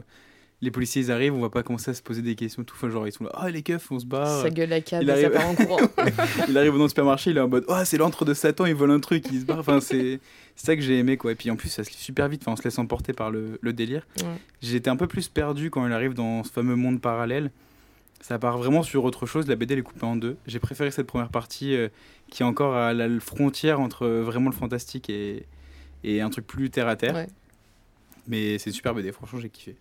[0.64, 2.74] les policiers ils arrivent, on va pas commencer à se poser des questions, tout.
[2.76, 4.42] Enfin, genre, ils sont là, ah les keufs, on se barre.
[4.42, 5.80] Ça gueule la cave, Il ça arrive- part en courant.
[6.48, 8.74] il arrive dans le supermarché, il est en mode Oh, c'est l'antre de Satan, il
[8.76, 9.60] vole un truc, il se barre.
[9.60, 10.20] Enfin, c'est
[10.56, 11.32] ça que j'ai aimé, quoi.
[11.34, 13.30] Et puis en plus, ça se lit super vite, enfin, on se laisse emporter par
[13.30, 14.08] le, le délire.
[14.22, 14.26] Ouais.
[14.62, 17.52] J'étais un peu plus perdu quand il arrive dans ce fameux monde parallèle.
[18.22, 19.48] Ça part vraiment sur autre chose.
[19.48, 20.38] La BD elle est coupée en deux.
[20.48, 21.90] J'ai préféré cette première partie euh,
[22.32, 25.46] qui est encore à la frontière entre euh, vraiment le fantastique et,
[26.06, 27.16] et un truc plus terre à terre.
[27.16, 27.28] Ouais.
[28.28, 29.76] Mais c'est super BD, franchement, j'ai kiffé.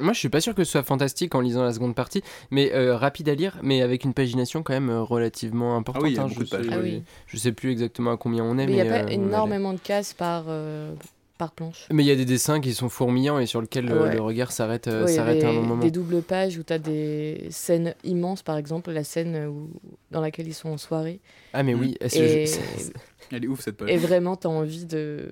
[0.00, 2.72] Moi, je suis pas sûr que ce soit fantastique en lisant la seconde partie, mais
[2.72, 6.02] euh, rapide à lire, mais avec une pagination quand même euh, relativement importante.
[6.04, 7.02] Ah oui, il y a hein, je, sais, Ah oui.
[7.26, 9.08] je sais plus exactement à combien on est, Mais il n'y a euh, pas on
[9.08, 10.94] énormément de cases par, euh,
[11.36, 11.86] par planche.
[11.92, 14.14] Mais il y a des dessins qui sont fourmillants et sur lesquels euh, Ouais.
[14.14, 15.76] le regard s'arrête euh, Ouais, il y s'arrête à un moment.
[15.78, 19.68] Des doubles pages où tu as des scènes immenses, par exemple, la scène où,
[20.12, 21.18] dans laquelle ils sont en soirée.
[21.52, 21.80] Ah mais Mm.
[21.80, 22.92] oui, c'est- Et, c'est-
[23.30, 23.90] Elle est ouf cette page.
[23.90, 25.30] et vraiment, tu as envie de,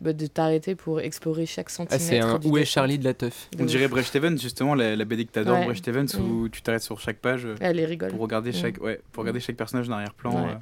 [0.00, 2.04] bah, de t'arrêter pour explorer chaque ah, centimètre.
[2.04, 2.64] c'est un du Où est.
[2.64, 3.70] Charlie de la teuf De On ouf.
[3.70, 5.66] dirait Brecht Evans, justement, la, la BD que t'adores, Ouais.
[5.66, 6.20] Brecht Evans, Mm.
[6.30, 7.44] où tu t'arrêtes sur chaque page.
[7.46, 8.10] euh, Elle rigole.
[8.10, 8.54] pour regarder Mm.
[8.54, 10.50] chaque ouais pour regarder chaque personnage en arrière-plan Ouais.
[10.52, 10.56] euh.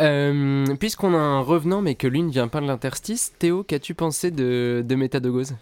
[0.00, 3.94] Euh, Puisqu'on a un revenant mais que lui ne vient pas de l'interstice, Théo, qu'as-tu
[3.94, 5.54] pensé de, de Métadogose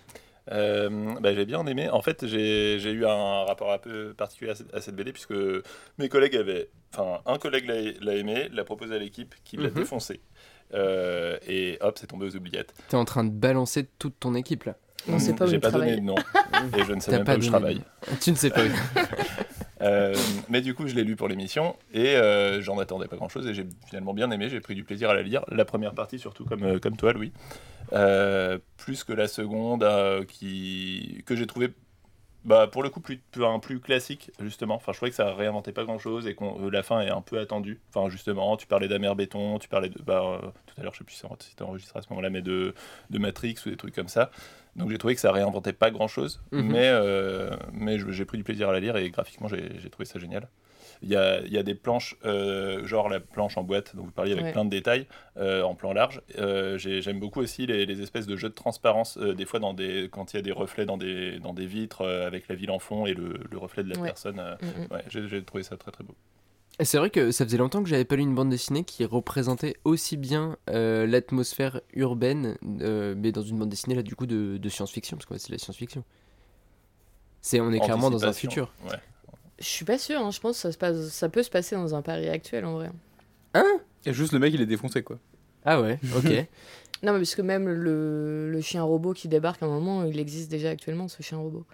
[0.52, 1.88] Euh, bah, j'ai bien aimé.
[1.88, 5.12] En fait, j'ai j'ai eu un rapport un peu particulier à cette, à cette BD
[5.12, 5.34] puisque
[5.98, 6.68] mes collègues avaient.
[6.94, 7.66] Enfin, un collègue
[8.00, 9.74] l'a aimé, l'a proposé à l'équipe qui l'a Mhm.
[9.74, 10.20] défoncé.
[10.74, 12.74] Euh, et hop, c'est tombé aux oubliettes.
[12.88, 14.76] T'es en train de balancer toute ton équipe là.
[15.08, 16.16] On sait pas où J'ai pas donné de nom.
[16.76, 17.80] et je ne sais même pas pas où je travaille.
[18.20, 18.62] Tu ne sais pas.
[19.82, 20.14] Euh,
[20.48, 23.46] mais du coup, je l'ai lu pour l'émission et euh, j'en attendais pas grand chose
[23.46, 24.48] et j'ai finalement bien aimé.
[24.48, 25.44] J'ai pris du plaisir à la lire.
[25.50, 27.32] La première partie, surtout comme, euh, comme toi, Louis.
[28.76, 29.86] Plus que la seconde,
[30.26, 31.70] qui, que j'ai trouvé
[32.44, 34.76] bah, pour le coup plus, un plus classique, justement.
[34.76, 37.20] Enfin, je trouvais que ça réinventait pas grand chose et que la fin est un
[37.20, 37.80] peu attendue.
[37.92, 40.00] Enfin, justement, tu parlais d'Amer Béton, tu parlais de.
[40.00, 42.72] Bah, tout à l'heure, je sais plus si t'as enregistré à ce moment-là, mais de,
[43.10, 44.30] de Matrix ou des trucs comme ça.
[44.76, 46.62] Donc j'ai trouvé que ça réinventait pas grand chose, Mhm.
[46.70, 50.18] mais, euh, mais j'ai pris du plaisir à la lire et graphiquement j'ai trouvé ça
[50.18, 50.48] génial.
[51.02, 54.10] Il y a, y a des planches, euh, genre la planche en boîte dont vous
[54.10, 54.52] parliez avec Ouais.
[54.52, 56.22] plein de détails euh, en plan large.
[56.78, 60.08] J'ai- J'aime beaucoup aussi les, les espèces de jeux de transparence, des fois dans des,
[60.10, 62.78] quand il y a des reflets dans des, dans des vitres avec la ville en
[62.78, 64.06] fond et le, le reflet de la Ouais.
[64.08, 64.36] personne.
[64.36, 64.94] Mm, mm.
[64.94, 66.14] ouais, j'ai trouvé ça très très beau.
[66.80, 69.76] C'est vrai que ça faisait longtemps que j'avais pas lu une bande dessinée qui représentait
[69.84, 74.58] aussi bien euh, l'atmosphère urbaine, euh, mais dans une bande dessinée là du coup de,
[74.58, 76.04] de science-fiction, parce que ouais, c'est de la science-fiction.
[77.40, 78.74] C'est, on est clairement dans un futur.
[78.90, 78.98] Ouais.
[79.58, 81.76] Je suis pas sûre, hein, je pense que ça, se passe, ça peut se passer
[81.76, 82.90] dans un Paris actuel en vrai.
[84.04, 85.18] et juste le mec il est défoncé quoi
[85.64, 86.46] Ah ouais, ok.
[87.02, 90.18] Non, mais parce que même le, le chien robot qui débarque à un moment, il
[90.18, 91.66] existe déjà actuellement, ce chien robot.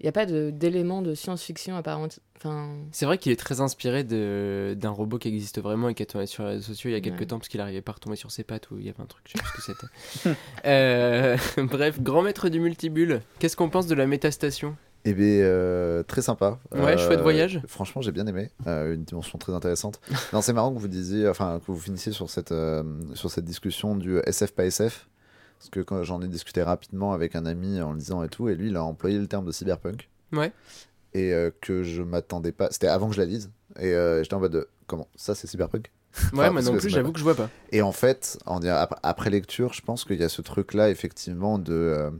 [0.00, 2.06] Il n'y a pas de- d'élément de, science-fiction apparent.
[2.36, 6.04] Enfin, c'est vrai qu'il est très inspiré de, d'un robot qui existe vraiment et qui
[6.04, 7.26] a tourné sur les réseaux sociaux il y a quelques Ouais.
[7.26, 9.06] temps parce qu'il arrivait pas à retomber sur ses pattes ou il y avait un
[9.06, 9.76] truc, je sais plus ce que
[10.22, 10.34] c'était.
[10.66, 14.76] Euh, bref, grand maître du multibule, qu'est-ce qu'on pense de la métastation?
[15.04, 16.58] Eh bien, euh, très sympa.
[16.72, 17.60] Ouais, chouette voyage.
[17.66, 18.50] Franchement, j'ai bien aimé.
[18.66, 20.00] Euh, une dimension très intéressante.
[20.32, 22.82] non, c'est marrant que vous disiez, enfin, que vous finissiez sur cette, euh,
[23.14, 25.08] sur cette discussion du SF pas SF.
[25.58, 28.48] Parce que quand j'en ai discuté rapidement avec un ami en le disant et tout,
[28.48, 30.08] et lui, il a employé le terme de cyberpunk.
[30.32, 30.52] Ouais.
[31.14, 32.68] Et euh, que je m'attendais pas.
[32.70, 33.50] C'était avant que je la lise.
[33.78, 35.90] Et euh, j'étais en mode de, comment Ça, c'est cyberpunk?
[36.32, 37.50] Ouais, Enfin, moi non plus, j'avoue que je vois pas.
[37.70, 38.60] Et en fait, en,
[39.02, 42.10] après, lecture, je pense qu'il y a ce truc-là, effectivement, de, euh,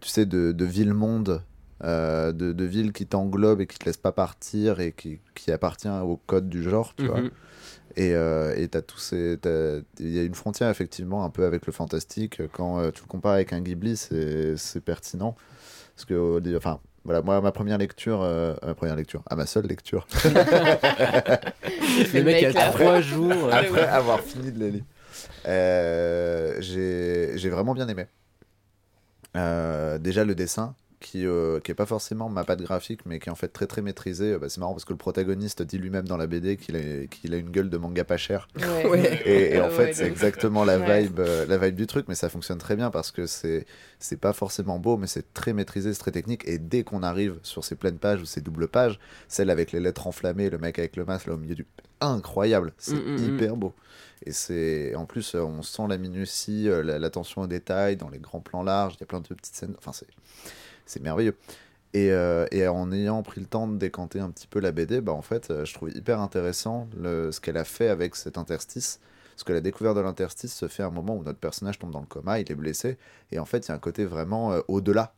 [0.00, 1.42] tu sais, de, de ville-monde,
[1.82, 5.50] euh, de, de ville qui t'englobe et qui te laisse pas partir et qui, qui
[5.50, 7.20] appartient au code du genre, tu vois.
[7.96, 11.44] Et euh, et t'as tous ces, t'as- il y a une frontière effectivement un peu
[11.44, 12.40] avec le fantastique.
[12.52, 15.34] Quand euh, tu le compares avec un Ghibli, c'est c'est pertinent
[15.94, 19.66] parce que, enfin, voilà, moi ma première lecture, euh, ma première lecture, ah ma seule
[19.66, 20.06] lecture,
[22.14, 23.30] Le mec a trois jours.
[23.48, 24.84] euh, après avoir fini de les lire,
[25.46, 28.06] euh, j'ai j'ai vraiment bien aimé.
[29.36, 33.28] Euh, déjà le dessin qui euh, qui est pas forcément ma patte graphique mais qui
[33.28, 34.38] est en fait très très maîtrisé.
[34.38, 37.34] Bah, c'est marrant parce que le protagoniste dit lui-même dans la BD qu'il a qu'il
[37.34, 38.48] a une gueule de manga pas cher.
[38.56, 39.20] Ouais.
[39.26, 42.28] Et, et en fait, c'est exactement la vibe, euh, la vibe du truc, mais ça
[42.28, 43.66] fonctionne très bien parce que c'est
[43.98, 46.46] c'est pas forcément beau, mais c'est très maîtrisé, c'est très technique.
[46.48, 49.80] Et dès qu'on arrive sur ces pleines pages ou ces doubles pages, celle avec les
[49.80, 51.66] lettres enflammées, le mec avec le masque là au milieu du
[52.00, 53.74] incroyable, c'est Mm, mm, hyper beau.
[54.24, 58.08] Et c'est en plus, euh, on sent la minutie, euh, la- l'attention aux détails dans
[58.08, 58.94] les grands plans larges.
[58.96, 59.74] Il y a plein de petites scènes.
[59.78, 60.06] Enfin, c'est
[60.92, 61.36] c'est merveilleux.
[61.94, 65.00] Et, euh, et en ayant pris le temps de décanter un petit peu la BD,
[65.02, 68.38] bah en fait, euh, je trouve hyper intéressant le, ce qu'elle a fait avec cet
[68.38, 68.98] interstice.
[69.34, 71.90] Parce que la découverte de l'interstice se fait à un moment où notre personnage tombe
[71.90, 72.96] dans le coma, il est blessé.
[73.30, 75.14] Et en fait, il y a un côté vraiment euh, au-delà,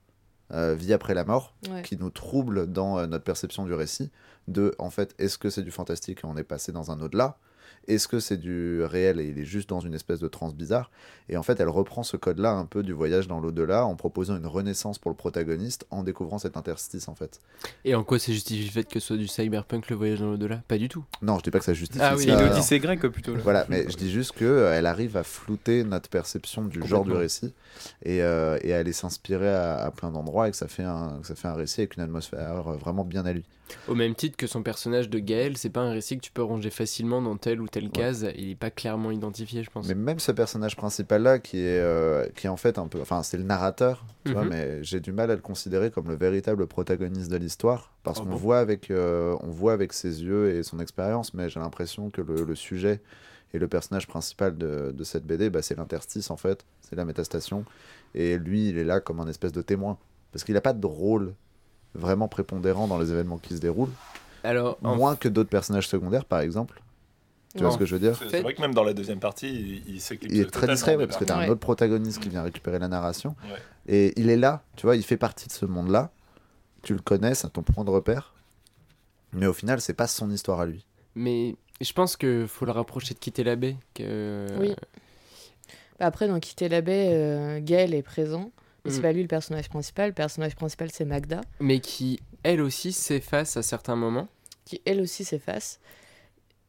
[0.52, 1.82] euh, vie après la mort, Ouais.
[1.82, 4.10] qui nous trouble dans notre perception du récit.
[4.48, 7.38] De, en fait, est-ce que c'est du fantastique et on est passé dans un au-delà
[7.86, 10.90] Est-ce que c'est du réel et il est juste dans une espèce de transe bizarre
[11.28, 14.36] Et en fait, elle reprend ce code-là un peu du voyage dans l'au-delà en proposant
[14.36, 17.40] une renaissance pour le protagoniste en découvrant cet interstice en fait.
[17.84, 20.30] Et en quoi c'est justifié le fait que ce soit du cyberpunk le voyage dans
[20.30, 20.62] l'au-delà?
[20.66, 21.04] Pas du tout.
[21.20, 23.34] Non, je dis pas que ça justifie Ah oui, l'Odyssée grecque plutôt.
[23.34, 23.40] Là.
[23.42, 27.04] Voilà, mais je dis juste que euh, elle arrive à flouter notre perception du genre
[27.04, 27.52] du récit
[28.02, 31.18] et, euh, et à aller s'inspirer à, à plein d'endroits et que ça fait un
[31.20, 33.44] que ça fait un récit avec une atmosphère vraiment bien à lui.
[33.88, 36.42] Au même titre que son personnage de Gaël, c'est pas un récit que tu peux
[36.42, 38.26] ranger facilement dans telle ou telle case.
[38.36, 39.86] Il est pas clairement identifié, je pense.
[39.88, 43.00] Mais même ce personnage principal là qui est euh, qui est en fait un peu
[43.00, 44.50] enfin c'est le narrateur, tu vois, Mhm.
[44.50, 48.24] mais j'ai du mal à le considérer comme le véritable protagoniste de l'histoire parce Ah
[48.24, 51.60] qu'on bon voit avec euh, on voit avec ses yeux et son expérience, mais j'ai
[51.60, 53.00] l'impression que le, le sujet
[53.54, 57.04] et le personnage principal de, de cette BD, bah, c'est l'interstice en fait, c'est la
[57.04, 57.64] métastation.
[58.14, 59.96] Et lui, il est là comme un espèce de témoin.
[60.32, 61.34] Parce qu'il n'a pas de rôle
[61.94, 63.92] vraiment prépondérant dans les événements qui se déroulent.
[64.42, 66.80] Alors, en- Moins que d'autres personnages secondaires, par exemple.
[67.56, 69.48] Tu vois ce que je veux dire C'est vrai que même dans la deuxième partie,
[69.48, 72.28] il, il s'éclipse Il est très ouais, parce que tu as un autre protagoniste qui
[72.28, 73.36] vient récupérer la narration.
[73.44, 73.58] Ouais.
[73.86, 76.10] Et il est là, tu vois, il fait partie de ce monde-là.
[76.82, 78.34] Tu le connais, c'est ton point de repère.
[79.32, 80.84] Mais au final, c'est pas son histoire à lui.
[81.14, 83.76] mais je pense que faut le rapprocher de quitter la baie.
[83.94, 84.46] Que...
[84.58, 84.74] Oui.
[85.98, 88.50] Bah, Après, dans Quitter la baie, euh, Gaël est présent.
[88.84, 89.02] Mais c'est Mm.
[89.02, 90.08] pas lui le personnage principal.
[90.08, 94.28] Le personnage principal, c'est Magda, Mais qui, elle aussi, s'efface à certains moments.
[94.66, 95.78] qui elle aussi s'efface.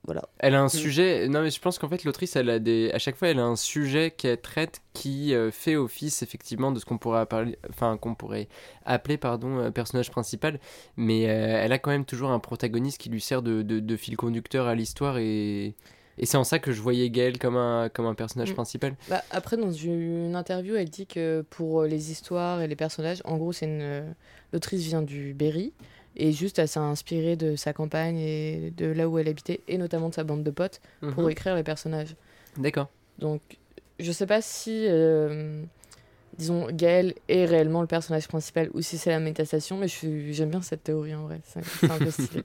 [0.04, 0.22] Voilà.
[0.38, 0.70] Elle a un Mm.
[0.70, 1.28] sujet.
[1.30, 2.92] Non, mais je pense qu'en fait, l'autrice, elle a des.
[2.94, 6.80] À chaque fois, elle a un sujet qu'elle traite qui euh, fait office, effectivement, de
[6.80, 7.58] ce qu'on pourrait, appeler...
[7.72, 8.48] enfin, qu'on pourrait
[8.86, 10.60] appeler pardon, euh, personnage principal.
[10.96, 13.98] Mais euh, elle a quand même toujours un protagoniste qui lui sert de, de- de
[13.98, 15.18] fil conducteur à l'histoire.
[15.18, 15.74] Et,
[16.18, 18.56] et c'est en ça que je voyais Gaël comme un, comme un personnage Mm.
[18.56, 18.96] principal.
[19.10, 23.22] Bah, après, dans une interview, elle dit que pour euh, les histoires et les personnages,
[23.26, 23.82] en gros, c'est une.
[23.82, 24.02] euh,
[24.54, 25.74] L'autrice vient du Berry.
[26.18, 29.78] Et juste, elle s'est inspirée de sa campagne et de là où elle habitait, et
[29.78, 30.80] notamment de sa bande de potes,
[31.12, 31.30] pour Mhm.
[31.32, 32.16] écrire les personnages.
[32.58, 32.90] D'accord.
[33.20, 33.42] Donc,
[34.00, 35.62] je sais pas si, euh,
[36.38, 40.62] disons, Gaël est réellement le personnage principal ou si c'est la métastation, mais j'aime bien
[40.62, 41.42] cette théorie en vrai.
[41.46, 42.44] C'est un peu stylé.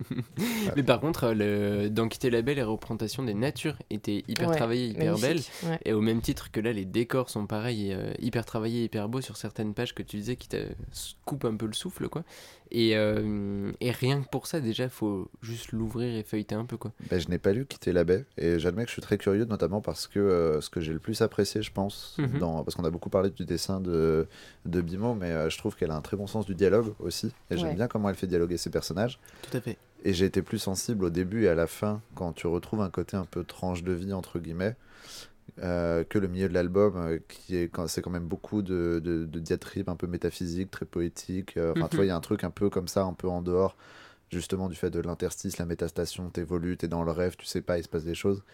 [0.76, 1.88] Mais par contre, le...
[1.90, 5.40] dans Quitter la baie, les représentations des natures étaient hyper Ouais, travaillées, hyper belles.
[5.64, 5.78] Ouais.
[5.84, 9.20] Et au même titre que là, les décors sont pareils, euh, hyper travaillés, hyper beaux
[9.20, 10.56] sur certaines pages que tu disais qui te
[11.24, 12.24] coupent un peu le souffle, quoi.
[12.72, 16.76] Et, euh, et rien que pour ça, déjà, faut juste l'ouvrir et feuilleter un peu,
[16.76, 16.92] quoi.
[17.10, 19.44] Ben, je n'ai pas lu Quitter la baie et j'admets que je suis très curieux,
[19.44, 22.38] notamment parce que euh, ce que j'ai le plus apprécié, je pense, Mhm.
[22.38, 22.62] dans...
[22.62, 24.26] parce qu'on a beaucoup parlé du dessin de,
[24.66, 27.32] de Bimo, mais euh, je trouve qu'elle a un très bon sens du dialogue aussi.
[27.50, 29.18] Et j'aime bien comment elle fait dialoguer ses personnages.
[29.50, 29.76] Tout à fait.
[30.04, 32.88] Et j'ai été plus sensible au début et à la fin, quand tu retrouves un
[32.90, 34.76] côté un peu tranche de vie, entre guillemets,
[35.62, 39.00] euh, que le milieu de l'album, euh, qui est quand c'est quand même beaucoup de,
[39.04, 41.56] de, de diatribes un peu métaphysiques, très poétiques.
[41.56, 43.28] euh, Enfin, tu vois, il y a un truc un peu comme ça, un peu
[43.28, 43.76] en dehors
[44.30, 47.78] justement du fait de l'interstice, la métastation, t'évolues, t'es dans le rêve, tu sais pas,
[47.78, 48.44] il se passe des choses.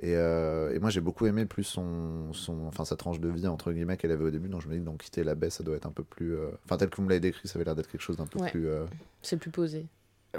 [0.00, 3.46] Et, euh, et moi j'ai beaucoup aimé plus son, son, enfin, sa tranche de vie
[3.46, 5.50] entre guillemets qu'elle avait au début, donc je me dis que dans quitter la baie
[5.50, 6.34] ça doit être un peu plus...
[6.34, 8.26] euh, Enfin tel que vous me l'avez décrit, ça avait l'air d'être quelque chose d'un
[8.26, 8.50] peu Ouais.
[8.50, 8.66] plus...
[8.68, 8.84] euh,
[9.20, 9.86] C'est plus posé.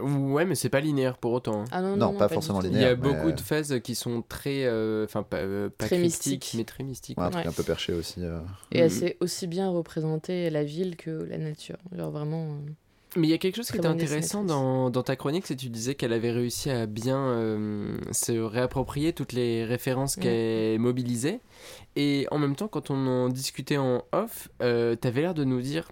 [0.01, 1.61] Ouais, mais c'est pas linéaire pour autant.
[1.61, 1.65] hein.
[1.71, 2.65] Ah non, Non, non, pas forcément tout.
[2.65, 5.69] Il y a linéaire, mais- beaucoup de phases qui sont très, euh, enfin pas, euh,
[5.69, 6.55] pas Très mystiques.
[6.57, 7.19] mais très mystiques.
[7.19, 7.49] ouais, un truc Ouais.
[7.49, 8.23] un peu perché aussi.
[8.23, 8.39] euh.
[8.71, 8.83] Et Mhm.
[8.85, 11.77] elle sait aussi bien représenter la ville que la nature.
[11.95, 12.57] Genre vraiment.
[13.15, 15.61] Mais il y a quelque chose qui était intéressant dans, dans ta chronique, c'est que
[15.61, 20.21] tu disais qu'elle avait réussi à bien euh, se réapproprier toutes les références Mm.
[20.21, 21.39] qu'elle mobilisait.
[21.95, 25.61] Et en même temps, quand on en discutait en off, euh, t'avais l'air de nous
[25.61, 25.91] dire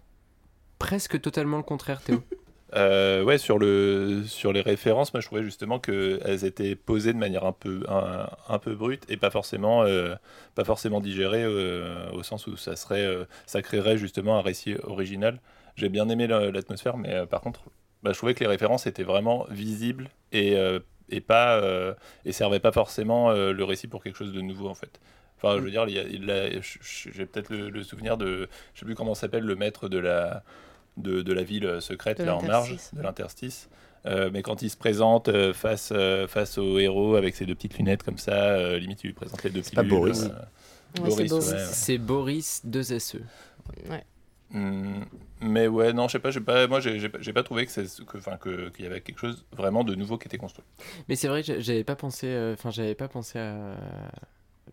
[0.80, 2.22] presque totalement le contraire, Théo.
[2.74, 7.18] Euh, ouais, sur, le, sur les références, moi je trouvais justement qu'elles étaient posées de
[7.18, 10.16] manière un peu, un, un peu brute et pas forcément, euh,
[10.56, 14.76] pas forcément digérées euh, au sens où ça, serait, euh, ça créerait justement un récit
[14.84, 15.42] original.
[15.82, 17.62] J'ai bien aimé la- l'atmosphère, mais euh, par contre,
[18.04, 21.94] bah, je trouvais que les références étaient vraiment visibles et, euh, et, pas, euh,
[22.26, 25.00] et servaient pas forcément euh, le récit pour quelque chose de nouveau en fait.
[25.38, 27.82] Enfin, je veux dire, il y a- il a- je- je- j'ai peut-être le, le
[27.84, 30.44] souvenir de, je sais plus comment s'appelle le maître de la,
[30.98, 33.70] de, de la ville secrète De là en marge, l'interstice, de l'interstice.
[34.06, 37.56] Euh, mais quand il se présente euh, face, euh, face au héros avec ses deux
[37.56, 40.22] petites lunettes comme ça, euh, limite il lui présente les deux C'est pas Boris.
[40.24, 41.58] euh, Ouais, c'est Boris, ouais, ouais.
[41.72, 43.22] C'est Boris 2SE.
[43.90, 44.04] Ouais.
[44.54, 47.86] Mais ouais, non, je sais pas, pas, moi j'ai pas, trouvé c'est,
[48.38, 50.66] que, qu'il y avait quelque chose vraiment de nouveau qui était construit.
[51.10, 53.76] Mais c'est vrai que j'a- j'avais pas pensé, euh, enfin j'avais pas pensé à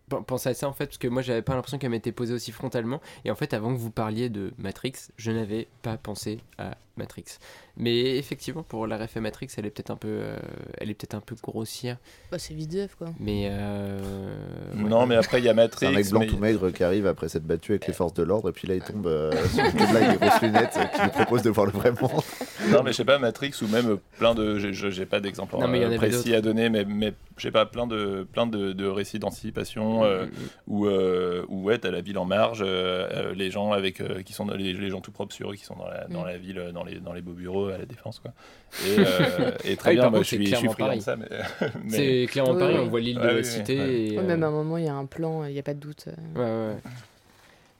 [0.09, 2.33] pen- penser à ça en fait parce que moi j'avais pas l'impression qu'elle m'était posée
[2.33, 6.39] aussi frontalement et en fait avant que vous parliez de Matrix, je n'avais pas pensé
[6.57, 7.23] à Matrix.
[7.77, 10.37] Mais effectivement pour la ref à Matrix, elle est peut-être un peu, euh,
[10.77, 11.97] elle est peut-être un peu grossière,
[12.31, 13.07] Bah, c'est vide quoi.
[13.19, 13.99] mais euh,
[14.75, 14.83] ouais.
[14.89, 15.87] Non, mais après il y a Matrix.
[15.87, 18.23] Un mec blanc mais- tout maigre qui arrive après s'être battu avec les forces de
[18.23, 21.09] l'ordre et puis là il tombe euh, sur une blague grosses lunettes euh, qui lui
[21.09, 22.21] propose de voir le vrai monde.
[22.69, 24.59] Non, mais je sais pas, Matrix ou même plein de.
[24.59, 27.87] j'ai- je- J'ai pas d'exemple euh, précis à donner, mais, mais je sais pas, plein
[27.87, 30.31] de, plein de, de récits d'anticipation euh, Mm, mm,
[30.67, 34.45] où, euh, où ouais, t'as la ville en marge, les gens avec euh, qui sont
[34.45, 36.27] dans- les, les gens tout propres sur eux qui sont dans la, dans Mm.
[36.27, 38.31] la ville, dans les, dans les beaux bureaux à la défense, quoi.
[38.85, 40.99] Et, euh, et très Ah oui, bien, moi, contre, je c'est suis, je suis de
[41.01, 41.27] ça, mais.
[41.83, 42.77] mais- C'est clairement Oui, oui.
[42.79, 43.75] on voit l'île de la oui, cité.
[43.75, 45.63] et, Ouais, euh, même à un moment, il y a un plan, il n'y a
[45.63, 46.05] pas de doute.
[46.07, 46.69] euh.
[46.69, 46.81] Ouais, ouais.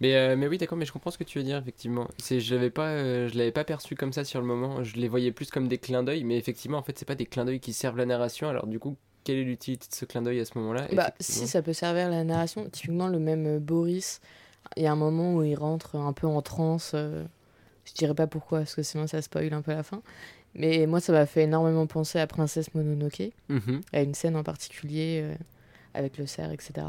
[0.02, 2.08] Mais, euh, mais oui, d'accord, mais je comprends ce que tu veux dire, effectivement.
[2.18, 4.82] C'est, je l'avais pas, euh, je l'avais pas perçu comme ça sur le moment.
[4.84, 7.26] Je les voyais plus comme des clins d'œil, mais effectivement, en fait, c'est pas des
[7.26, 8.48] clins d'œil qui servent la narration.
[8.48, 8.96] Alors, du coup,
[9.26, 12.10] quelle est l'utilité de ce clin d'œil à ce moment-là Bah, si ça peut servir
[12.10, 14.22] la narration, typiquement le même euh, Boris,
[14.78, 16.92] il y a un moment où il rentre un peu en transe.
[16.96, 17.26] euh,
[17.90, 20.02] je dirais pas pourquoi, parce que sinon ça spoil un peu la fin.
[20.56, 23.82] Mais moi, ça m'a fait énormément penser à Princesse Mononoke, Mhm.
[23.94, 25.36] à une scène en particulier euh,
[25.94, 26.88] avec le cerf, etc.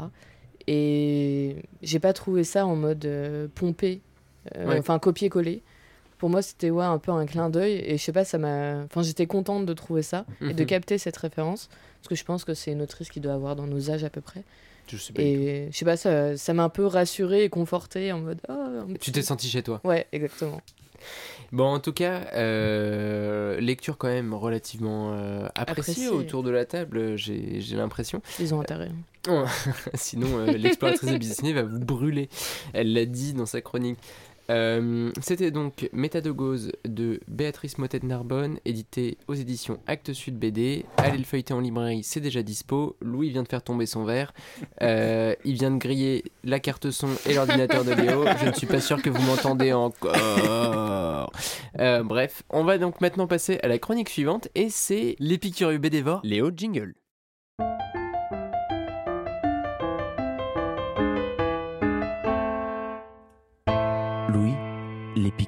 [0.67, 4.01] Et j'ai pas trouvé ça en mode euh, pompé,
[4.55, 4.79] euh, Ouais.
[4.79, 5.61] enfin copier-coller.
[6.17, 7.73] Pour moi, c'était ouais, un peu un clin d'œil.
[7.85, 8.83] Et je sais pas, ça m'a.
[8.83, 10.67] Enfin, j'étais contente de trouver ça et de Mhm.
[10.67, 11.67] capter cette référence.
[11.99, 14.09] Parce que je pense que c'est une autrice qui doit avoir dans nos âges à
[14.11, 14.43] peu près.
[14.87, 18.19] Je sais pas Et je sais pas, ça m'a un peu rassurée et confortée en
[18.19, 18.39] mode.
[18.41, 19.81] Petit- Tu t'es senti chez toi.
[19.83, 20.61] Ouais, exactement.
[21.51, 27.17] Bon, en tout cas, euh, lecture quand même relativement euh, appréciée autour de la table,
[27.17, 28.21] j'ai, j'ai l'impression.
[28.39, 28.91] Ils ont intérêt.
[29.93, 32.29] Sinon, euh, l'exploratrice de Disney va vous brûler.
[32.73, 33.99] Elle l'a dit dans sa chronique.
[34.49, 40.85] Euh, C'était donc Métadogose de Béatrice Motet-Narbonne, édité aux éditions Actes Sud BD.
[40.97, 42.95] Allez le feuilleter en librairie, c'est déjà dispo.
[43.01, 44.33] Louis vient de faire tomber son verre.
[44.81, 48.25] Euh, il vient de griller la carte son et l'ordinateur de Léo.
[48.41, 51.31] Je ne suis pas sûr que vous m'entendez encore.
[51.79, 56.21] Euh, bref, on va donc maintenant passer à la chronique suivante et c'est l'épicurieux BDvore
[56.23, 56.93] Léo Jingle.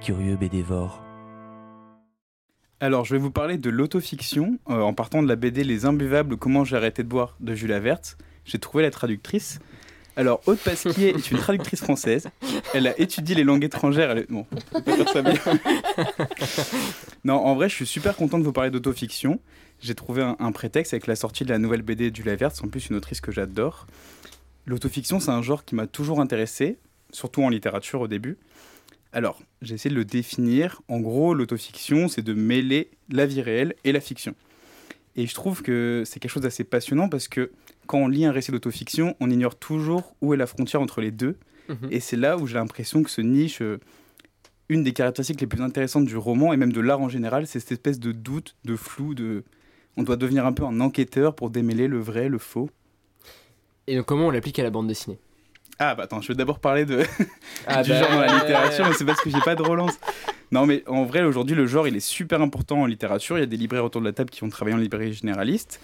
[0.04, 1.02] L'épicurieux bédévore.
[2.82, 6.36] Alors, je vais vous parler de l'autofiction euh, en partant de la BD Les Imbuvables,
[6.36, 8.18] Comment j'ai arrêté de boire de Jules Verte.
[8.44, 9.60] J'ai trouvé la traductrice.
[10.18, 12.28] Alors, Aude Pasquier est une traductrice française.
[12.74, 14.12] Elle a étudié les langues étrangères.
[14.12, 14.28] Elle
[15.14, 15.24] ça
[17.24, 19.40] non, en vrai, je suis super content de vous parler d'autofiction.
[19.80, 22.58] J'ai trouvé un, prétexte avec la sortie de la nouvelle BD de Jules Verte.
[22.58, 23.88] C'est en plus une autrice que j'adore.
[24.66, 26.78] L'autofiction, c'est un genre qui m'a toujours intéressé,
[27.12, 28.38] surtout en littérature au début.
[29.14, 30.82] Alors, j'ai essayé de le définir.
[30.88, 34.34] En gros, l'autofiction, c'est de mêler la vie réelle et la fiction.
[35.16, 37.52] Et je trouve que c'est quelque chose d'assez passionnant parce que
[37.86, 41.12] quand on lit un récit d'autofiction, on ignore toujours où est la frontière entre les
[41.12, 41.38] deux.
[41.70, 41.90] Mhm.
[41.92, 43.80] Et c'est là où j'ai l'impression que se niche euh,
[44.68, 47.60] une des caractéristiques les plus intéressantes du roman et même de l'art en général, c'est
[47.60, 49.44] cette espèce de doute, de flou, de...
[49.96, 52.72] On doit devenir un peu un enquêteur pour démêler le vrai, le faux.
[53.86, 55.20] Et donc, comment on l'applique à la bande dessinée?
[55.80, 57.04] Ah bah attends, je vais d'abord parler de,
[57.68, 59.94] Ah du bah, genre dans la littérature, mais c'est parce que j'ai pas de relance.
[60.52, 63.38] Non, mais en vrai, aujourd'hui, le genre, il est super important en littérature.
[63.38, 65.80] Il y a des libraires autour de la table qui ont travaillé en librairie généraliste.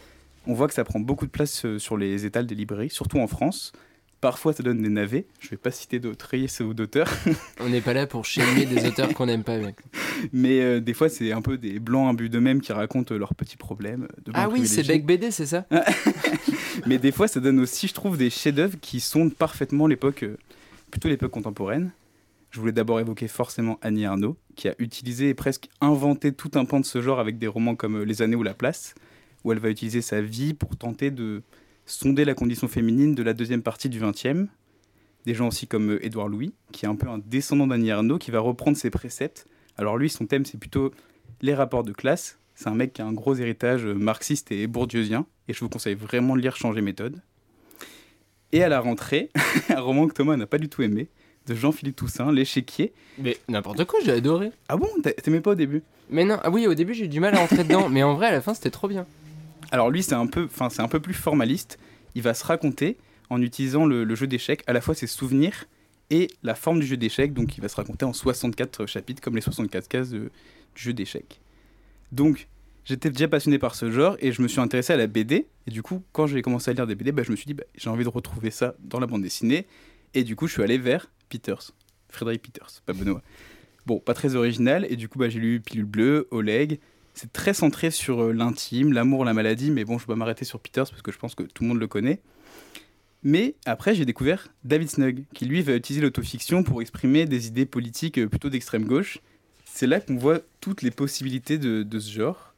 [0.45, 3.19] On voit que ça prend beaucoup de place euh, sur les étals des librairies, surtout
[3.19, 3.71] en France.
[4.21, 5.25] Parfois, ça donne des navets.
[5.39, 7.09] Je vais pas citer d'autres ou d'auteurs,
[7.61, 9.77] On n'est pas là pour chier des auteurs qu'on n'aime pas, mec.
[10.33, 13.55] mais euh, des fois, c'est un peu des blancs imbus d'eux-mêmes qui racontent leurs petits
[13.55, 14.07] problèmes.
[14.25, 14.85] de Ah oui, c'est.
[14.85, 15.65] Beck BD, c'est ça?
[16.85, 20.37] Mais des fois, ça donne aussi, je trouve, des chefs-d'œuvre qui sont parfaitement l'époque, euh,
[20.91, 21.91] plutôt l'époque contemporaine.
[22.51, 26.65] Je voulais d'abord évoquer forcément Annie Arnaud, qui a utilisé et presque inventé tout un
[26.65, 28.95] pan de ce genre avec des romans comme euh, Les années ou la place,
[29.43, 31.41] où elle va utiliser sa vie pour tenter de
[31.89, 34.47] sonder la condition féminine de la deuxième partie du XXe.
[35.25, 38.17] Des gens aussi comme euh, Édouard Louis, qui est un peu un descendant d'Annie Arnaud,
[38.17, 39.45] qui va reprendre ses préceptes.
[39.77, 40.91] Alors lui, son thème, c'est plutôt
[41.41, 42.37] les rapports de classe.
[42.55, 45.69] C'est un mec qui a un gros héritage euh, marxiste et bourdieusien, et je vous
[45.69, 47.21] conseille vraiment de lire Changer méthode.
[48.51, 49.29] Et à la rentrée,
[49.69, 51.07] un roman que Thomas n'a pas du tout aimé,
[51.47, 52.93] de Jean-Philippe Toussaint, L'échiquier.
[53.17, 54.51] Mais n'importe quoi, j'ai adoré.
[54.67, 54.87] Ah bon?
[55.03, 55.83] T'a- T'aimais pas au début?
[56.09, 58.15] Mais non, ah oui, au début j'ai eu du mal à rentrer dedans, mais en
[58.15, 59.05] vrai à la fin c'était trop bien.
[59.71, 61.77] Alors lui, c'est un peu, un peu plus formaliste.
[62.15, 62.97] Il va se raconter
[63.29, 65.65] en utilisant le, jeu d'échecs, à la fois ses souvenirs
[66.09, 67.33] et la forme du jeu d'échecs.
[67.33, 70.31] Donc il va se raconter en 64 chapitres, comme les 64 cases de-
[70.75, 71.39] du jeu d'échecs.
[72.11, 72.47] Donc
[72.85, 75.45] j'étais déjà passionné par ce genre et je me suis intéressé à la BD.
[75.67, 77.53] Et du coup, quand j'ai commencé à lire des BD, bah, je me suis dit,
[77.53, 79.67] bah, j'ai envie de retrouver ça dans la bande dessinée.
[80.15, 81.71] Et du coup, je suis allé vers Peters,
[82.09, 83.21] Frédéric Peters, pas Benoît.
[83.85, 84.87] Bon, pas très original.
[84.89, 86.79] Et du coup, bah, j'ai lu Pilule Bleue, Oleg.
[87.13, 90.45] C'est très centré sur euh, l'intime, l'amour, la maladie, mais bon, je vais pas m'arrêter
[90.45, 92.21] sur Peters parce que je pense que tout le monde le connaît.
[93.23, 97.65] Mais après, j'ai découvert David Snug, qui lui va utiliser l'autofiction pour exprimer des idées
[97.65, 99.19] politiques euh, plutôt d'extrême gauche.
[99.65, 102.53] C'est là qu'on voit toutes les possibilités de, de ce genre.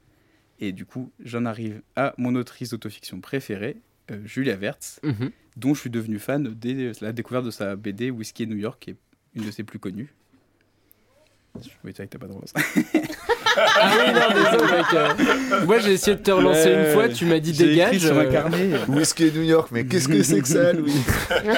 [0.60, 3.78] Et du coup, j'en arrive à mon autrice d'autofiction préférée,
[4.12, 5.32] euh, Julia Wertz, Mhm.
[5.58, 8.92] dont je suis devenu fan dès la découverte de sa BD Whiskey New York, qui
[8.92, 8.96] est
[9.34, 10.14] une de ses plus connues.
[11.60, 12.54] C'est vrai que t'as pas de relance.
[13.76, 14.86] Ah oui, non, désolé mec.
[14.94, 17.76] euh, Moi j'ai essayé de te relancer Ouais, une fois, tu m'as dit J'ai écrit
[17.98, 18.00] dégage.
[18.02, 18.70] sur un euh, carnet.
[18.88, 20.94] Whisky New York, mais qu'est-ce que c'est que ça, Louis?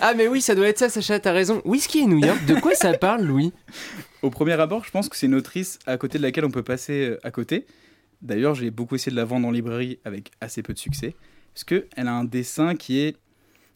[0.00, 1.60] Ah mais oui, ça doit être ça, Sacha, t'as raison.
[1.64, 3.52] Whisky et New York, de quoi ça parle, Louis?
[4.22, 6.62] Au premier abord, je pense que c'est une autrice à côté de laquelle on peut
[6.62, 7.66] passer euh, à côté.
[8.22, 11.14] D'ailleurs, j'ai beaucoup essayé de la vendre en librairie avec assez peu de succès.
[11.54, 13.16] Parce qu'elle a un dessin qui est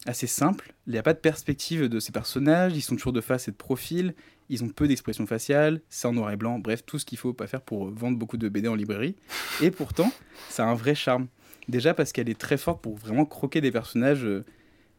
[0.07, 0.73] assez simple.
[0.87, 2.73] Il n'y a pas de perspective de ses personnages.
[2.75, 4.13] Ils sont toujours de face et de profil.
[4.49, 5.81] Ils ont peu d'expression faciale.
[5.89, 6.59] C'est en noir et blanc.
[6.59, 9.15] Bref, tout ce qu'il faut pas faire pour vendre beaucoup de BD en librairie.
[9.61, 10.11] Et pourtant,
[10.49, 11.27] ça a un vrai charme.
[11.67, 14.45] Déjà parce qu'elle est très forte pour vraiment croquer des personnages euh,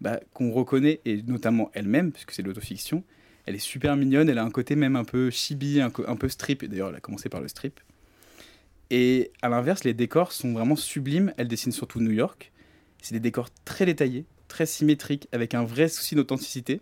[0.01, 3.05] bah, qu'on reconnaît, et notamment elle-même, puisque c'est de l'autofiction.
[3.47, 6.29] Elle est super mignonne, elle a un côté même un peu chibi, un, un peu
[6.29, 7.81] strip, d'ailleurs elle a commencé par le strip.
[8.91, 12.53] Et à l'inverse, les décors sont vraiment sublimes, elle dessine surtout New York.
[13.01, 16.81] C'est des décors très détaillés, très symétriques, avec un vrai souci d'authenticité.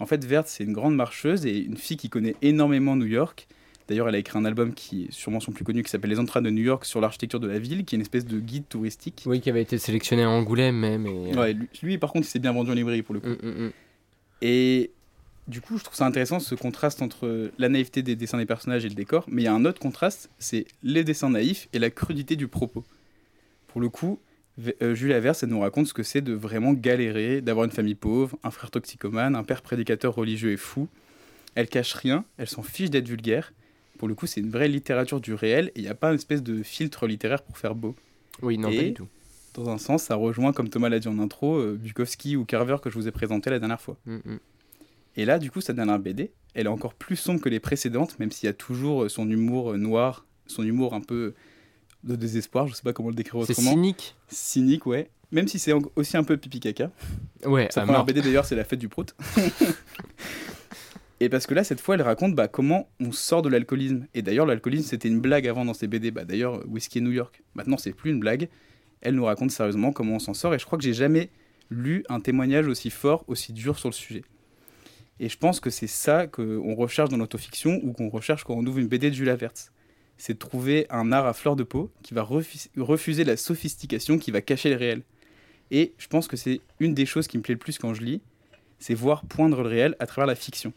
[0.00, 3.48] En fait, Verte, c'est une grande marcheuse et une fille qui connaît énormément New York.
[3.88, 6.18] D'ailleurs, elle a écrit un album qui est sûrement son plus connu, qui s'appelle Les
[6.18, 8.68] Entrailles de New York sur l'architecture de la ville, qui est une espèce de guide
[8.68, 9.22] touristique.
[9.26, 11.06] Oui, qui avait été sélectionné à Angoulême même.
[11.06, 11.34] Et...
[11.34, 13.28] Ouais, lui, lui, par contre, il s'est bien vendu en librairie pour le coup.
[13.28, 13.72] Mm, mm, mm.
[14.42, 14.90] Et
[15.48, 18.84] du coup, je trouve ça intéressant ce contraste entre la naïveté des dessins des personnages
[18.84, 19.24] et le décor.
[19.26, 22.46] Mais il y a un autre contraste, c'est les dessins naïfs et la crudité du
[22.46, 22.84] propos.
[23.68, 24.20] Pour le coup,
[24.82, 27.94] euh, Julia Verse, elle nous raconte ce que c'est de vraiment galérer, d'avoir une famille
[27.94, 30.88] pauvre, un frère toxicomane, un père prédicateur religieux et fou.
[31.54, 33.52] Elle cache rien, elle s'en fiche d'être vulgaire.
[33.98, 36.16] Pour le coup, c'est une vraie littérature du réel et il n'y a pas une
[36.16, 37.96] espèce de filtre littéraire pour faire beau.
[38.42, 39.08] Oui, non, pas Et- du tout.
[39.54, 42.76] Dans un sens, ça rejoint, comme Thomas l'a dit en intro, euh, Bukowski ou Carver
[42.80, 43.96] que je vous ai présenté la dernière fois.
[44.06, 44.38] Mm, mm.
[45.16, 48.18] Et là, du coup, sa dernière BD, elle est encore plus sombre que les précédentes,
[48.20, 51.34] même s'il y a toujours son humour euh, noir, son humour un peu
[52.04, 53.70] de désespoir, je sais pas comment le décrire C'est autrement.
[53.70, 54.16] cynique.
[54.28, 55.10] Cynique, ouais.
[55.30, 56.90] Même si c'est aussi un peu pipi caca.
[57.44, 58.04] Ouais, Sa première.
[58.04, 59.14] BD d'ailleurs, c'est la fête du prout.
[61.20, 64.06] Et parce que là, cette fois, elle raconte bah, comment on sort de l'alcoolisme.
[64.14, 66.12] Et d'ailleurs, l'alcoolisme, c'était une blague avant dans ses BD.
[66.12, 67.42] Bah, d'ailleurs, Whiskey New York.
[67.54, 68.48] Maintenant, c'est plus une blague.
[69.00, 70.54] Elle nous raconte sérieusement comment on s'en sort.
[70.54, 71.30] Et je crois que j'ai jamais
[71.70, 74.22] lu un témoignage aussi fort, aussi dur sur le sujet.
[75.20, 78.64] Et je pense que c'est ça qu'on recherche dans l'autofiction ou qu'on recherche quand on
[78.64, 79.72] ouvre une BD de Julia Vertz.
[80.18, 84.18] C'est de trouver un art à fleur de peau qui va refu- refuser la sophistication,
[84.18, 85.02] qui va cacher le réel.
[85.70, 88.02] Et je pense que c'est une des choses qui me plaît le plus quand je
[88.02, 88.20] lis,
[88.80, 90.72] c'est voir poindre le réel à travers la fiction.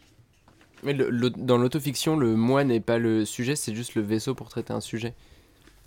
[0.83, 4.35] Mais le- le- dans l'autofiction, le moi n'est pas le sujet, c'est juste le vaisseau
[4.35, 5.13] pour traiter un sujet.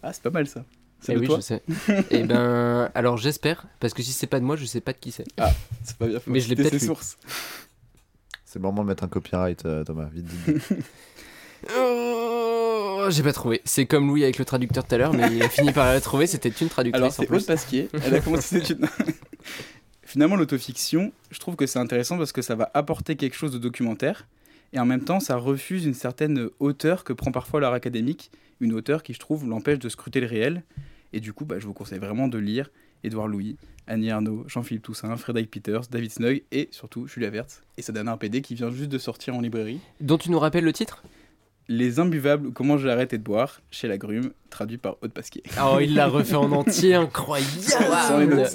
[0.03, 0.65] Ah, c'est pas mal ça.
[1.01, 1.63] C'est Eh de oui, toi je sais.
[2.11, 4.99] Et ben, alors j'espère, parce que si c'est pas de moi, je sais pas de
[4.99, 5.27] qui c'est.
[5.83, 6.19] C'est pas bien.
[6.21, 7.19] faut Mais je l'ai peut-être sources.
[8.45, 10.07] C'est le moment de mettre un copyright, euh, Thomas.
[10.13, 10.79] Vite, vite, vite.
[13.07, 13.61] Oh, j'ai pas trouvé.
[13.65, 16.01] C'est comme Louis avec le traducteur tout à l'heure, mais il a fini par la
[16.01, 16.27] trouver.
[16.27, 17.31] C'était une traductrice Alors c'est.
[17.31, 18.87] Aude Pasquier, elle a commencé ses études.
[20.03, 23.59] Finalement, l'autofiction, je trouve que c'est intéressant parce que ça va apporter quelque chose de
[23.59, 24.27] documentaire
[24.73, 28.31] Et en même temps, ça refuse une certaine hauteur que prend parfois l'art académique,
[28.61, 30.63] une hauteur qui, je trouve, l'empêche de scruter le réel.
[31.13, 32.71] Et du coup, bah, je vous conseille vraiment de lire
[33.03, 37.61] Édouard Louis, Annie Arnaud, Jean-Philippe Toussaint, Frédéric Peters, David Snug et surtout Julia Vertz.
[37.77, 39.81] Et donne un PD qui vient juste de sortir en librairie.
[40.01, 41.03] Dont tu nous rappelles le titre?
[41.69, 45.43] Les Imbuvables, comment j'ai arrêté de boire, chez La Grume, traduit par Aude Pasquier.
[45.63, 48.49] Oh, il l'a refait en entier, incroyable.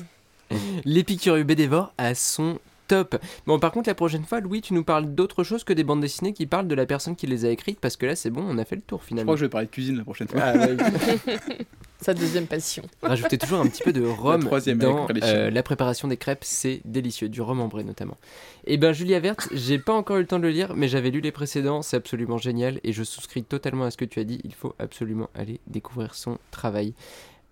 [0.86, 3.16] L'épicurieux Bédévore à son top.
[3.46, 6.02] Bon, par contre, la prochaine fois, Louis, tu nous parles d'autre chose que des bandes
[6.02, 8.44] dessinées qui parlent de la personne qui les a écrites, parce que là, c'est bon,
[8.48, 9.28] on a fait le tour Je finalement.
[9.28, 10.42] crois que je vais parler de cuisine la prochaine fois.
[10.44, 10.78] Ah, ouais.
[12.02, 12.84] Sa deuxième passion.
[13.04, 16.82] Rajoutez toujours un petit peu de rhum troisième dans euh, la préparation des crêpes, c'est
[16.86, 18.18] délicieux, du rhum ambré notamment.
[18.66, 21.12] Et ben Julia Verte, j'ai pas encore eu le temps de le lire, mais j'avais
[21.12, 24.24] lu les précédents, c'est absolument génial et je souscris totalement à ce que tu as
[24.24, 24.40] dit.
[24.44, 26.94] Il faut absolument aller découvrir son travail.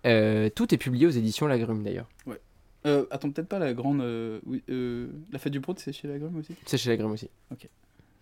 [0.06, 2.08] Euh, tout est publié aux éditions Lagrume d'ailleurs.
[2.86, 4.00] Euh, attends, peut-être pas la grande.
[4.00, 6.54] euh, oui, euh, la fête du Prout, c'est chez La Grume aussi?
[6.64, 7.28] C'est chez Lagrume aussi.
[7.48, 7.60] Parce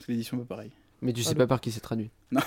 [0.07, 0.70] que l'édition pas pareil.
[1.03, 2.11] Mais tu sais pas par qui c'est traduit.
[2.32, 2.40] Non.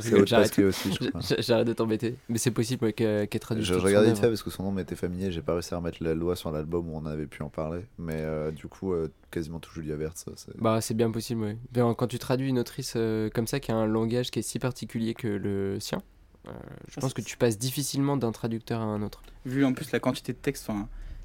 [0.00, 0.58] C'est autre J'arrête.
[0.58, 1.20] Aussi, je crois.
[1.20, 2.16] J'- J'arrête de t'embêter.
[2.28, 3.64] Mais c'est possible ouais, qu'elle traduise.
[3.66, 6.02] Je regardais vite fait parce que son nom m'était familier, j'ai pas réussi à remettre
[6.02, 7.82] la loi sur l'album où on avait pu en parler.
[7.98, 11.84] Mais euh, du coup, euh, quasiment tout Julia c'est- Bah, c'est bien possible, oui.
[11.96, 14.58] Quand tu traduis une autrice euh, comme ça, qui a un langage qui est si
[14.58, 16.02] particulier que le sien,
[16.48, 16.50] euh,
[16.88, 19.22] je Ah, pense que tu passes difficilement d'un traducteur à un autre.
[19.44, 20.68] Vu en plus la quantité de texte,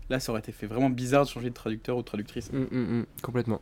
[0.10, 2.51] là ça aurait été fait vraiment bizarre de changer de traducteur ou de traductrice.
[2.53, 3.62] Mm, mm, mm, complètement.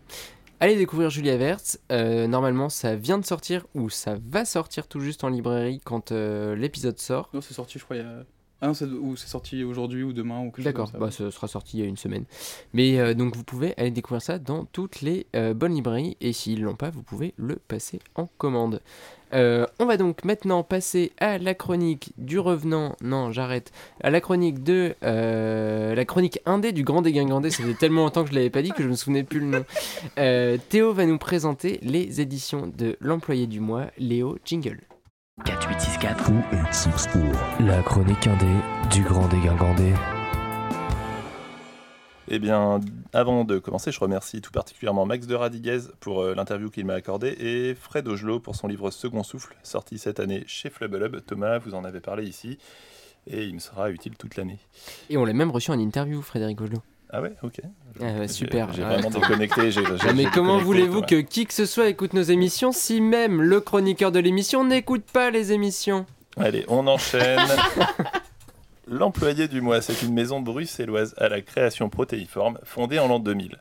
[0.60, 1.60] Allez découvrir Julia Vert.
[1.92, 6.12] Euh, normalement, ça vient de sortir ou ça va sortir tout juste en librairie quand
[6.12, 7.30] euh, l'épisode sort.
[7.34, 8.24] Non, c'est sorti, je crois, il y a.
[8.60, 11.18] Ah non, c'est- ou c'est sorti aujourd'hui ou demain ou quelque chose D'accord, bah, ça.
[11.18, 12.24] ce sera sorti il y a une semaine.
[12.74, 16.34] Mais euh, donc vous pouvez aller découvrir ça dans toutes les euh, bonnes librairies et
[16.34, 18.82] s'ils l'ont pas, vous pouvez le passer en commande.
[19.34, 22.96] Euh, on va donc maintenant passer à la chronique du revenant.
[23.04, 23.72] Non, j'arrête.
[24.02, 27.50] À la chronique de la chronique indé du Grand Dégingandé.
[27.52, 29.46] Ça fait tellement longtemps que je l'avais pas dit que je me souvenais plus le
[29.48, 30.58] nom.
[30.70, 34.80] Théo va nous présenter les éditions de l'employé du mois, Léo Jingle.
[35.46, 38.48] 4864 La chronique indé
[38.92, 39.94] du grand dégingandé.
[42.28, 42.80] Eh bien,
[43.14, 46.96] avant de commencer, je remercie tout particulièrement Max de Radiguez pour euh, l'interview qu'il m'a
[46.96, 51.60] accordée et Fred Ogelot pour son livre Second Souffle, sorti cette année chez Flubble Thomas,
[51.60, 52.58] vous en avez parlé ici,
[53.28, 54.58] et il me sera utile toute l'année.
[55.10, 56.82] Et on l'a même reçu en interview, Frédéric Gojlo.
[57.10, 57.62] Ah ouais, ok.
[58.02, 58.74] Ah ouais, super.
[58.74, 59.70] J'ai vraiment déconnecté.
[60.02, 63.62] Ah, mais comment voulez-vous que qui que ce soit écoute nos émissions si même le
[63.62, 66.06] chroniqueur de l'émission n'écoute pas les émissions?
[66.36, 67.40] Allez, on enchaîne.
[68.88, 73.58] L'employé du mois, c'est une maison bruxelloise à la création protéiforme, fondée en l'an 2000.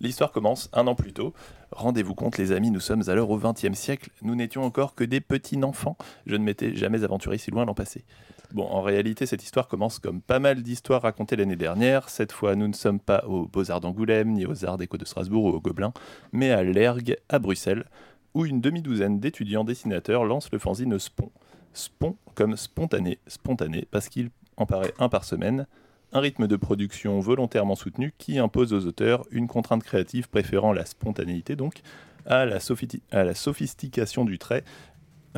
[0.00, 1.32] L'histoire commence un an plus tôt.
[1.70, 4.10] Rendez-vous compte, les amis, nous sommes alors au XXe siècle.
[4.22, 5.96] Nous n'étions encore que des petits enfants.
[6.26, 8.04] Je ne m'étais jamais aventuré si loin l'an passé.
[8.52, 12.10] Bon, en réalité, cette histoire commence comme pas mal d'histoires racontées l'année dernière.
[12.10, 15.44] Cette fois, nous ne sommes pas aux Beaux-Arts d'Angoulême, ni aux Arts déco de Strasbourg
[15.44, 15.94] ou au Gobelin,
[16.32, 17.86] mais à l'Ergue, à Bruxelles,
[18.34, 21.30] où une demi-douzaine d'étudiants dessinateurs lancent le fanzine Spon.
[21.72, 24.28] Spon comme spontané, spontané, parce qu'il
[24.58, 25.66] en paraît un par semaine,
[26.12, 30.84] un rythme de production volontairement soutenu qui impose aux auteurs une contrainte créative préférant la
[30.84, 31.80] spontanéité donc
[32.26, 34.62] à la, sophi- à la sophistication du trait,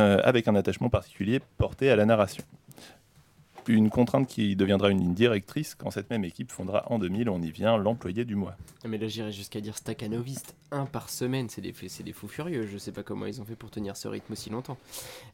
[0.00, 2.42] euh, avec un attachement particulier porté à la narration.
[3.66, 7.40] Une contrainte qui deviendra une ligne directrice quand cette même équipe fondera en 2000, on
[7.40, 8.56] y vient, l'employé du mois.
[8.86, 12.76] Mais là j'irais jusqu'à dire staccanoviste, un par semaine, c'est des, des fous furieux, je
[12.76, 14.76] sais pas comment ils ont fait pour tenir ce rythme aussi longtemps.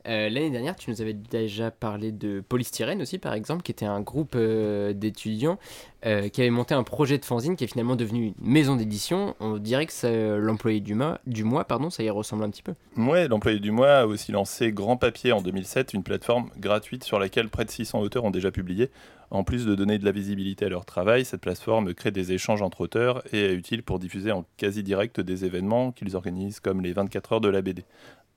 [0.07, 3.87] Euh, L'année dernière tu nous avais déjà parlé de Polystyrène aussi par exemple, qui était
[3.87, 5.59] un groupe euh, d'étudiants
[6.07, 9.35] euh, qui avait monté un projet de fanzine qui est finalement devenu une maison d'édition.
[9.41, 12.63] On dirait que c'est l'employé du mois, du mois pardon, ça y ressemble un petit
[12.63, 12.75] peu.
[12.97, 17.19] Ouais, l'employé du mois a aussi lancé Grand Papier en 2007, une plateforme gratuite sur
[17.19, 18.91] laquelle près de 600 auteurs ont déjà publié.
[19.31, 22.63] En plus de donner de la visibilité à leur travail, cette plateforme crée des échanges
[22.63, 26.81] entre auteurs et est utile pour diffuser en quasi direct des événements qu'ils organisent comme
[26.81, 27.85] les 24 heures de la BD.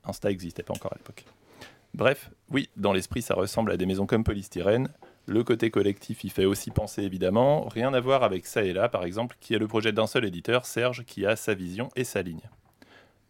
[0.06, 1.26] Insta n'existait pas encore à l'époque.
[1.94, 4.90] Bref, oui, dans l'esprit, ça ressemble à des maisons comme Polystyrène.
[5.26, 7.68] Le côté collectif y fait aussi penser évidemment.
[7.68, 10.26] Rien à voir avec ça et là, par exemple, qui est le projet d'un seul
[10.26, 12.42] éditeur, Serge, qui a sa vision et sa ligne.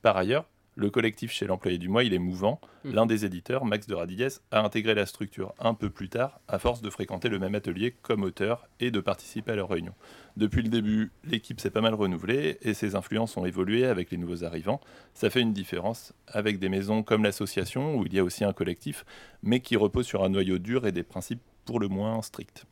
[0.01, 0.45] Par ailleurs,
[0.75, 2.59] le collectif chez l'employé du mois, il est mouvant.
[2.83, 2.93] Mhm.
[2.93, 6.59] L'un des éditeurs, Max de Radiguez, a intégré la structure un peu plus tard, à
[6.59, 9.93] force de fréquenter le même atelier comme auteur et de participer à leurs réunions.
[10.35, 14.17] Depuis le début, l'équipe s'est pas mal renouvelée et ses influences ont évolué avec les
[14.17, 14.81] nouveaux arrivants.
[15.13, 18.53] Ça fait une différence avec des maisons comme l'association, où il y a aussi un
[18.53, 19.05] collectif,
[19.43, 22.65] mais qui repose sur un noyau dur et des principes pour le moins stricts.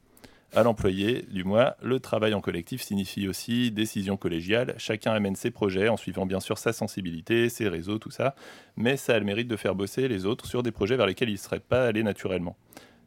[0.53, 4.75] À l'employé du mois, le travail en collectif signifie aussi décision collégiale.
[4.77, 8.35] Chacun amène ses projets en suivant bien sûr sa sensibilité, ses réseaux, tout ça.
[8.75, 11.29] Mais ça a le mérite de faire bosser les autres sur des projets vers lesquels
[11.29, 12.57] ils ne seraient pas allés naturellement.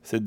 [0.02, 0.24] Cette,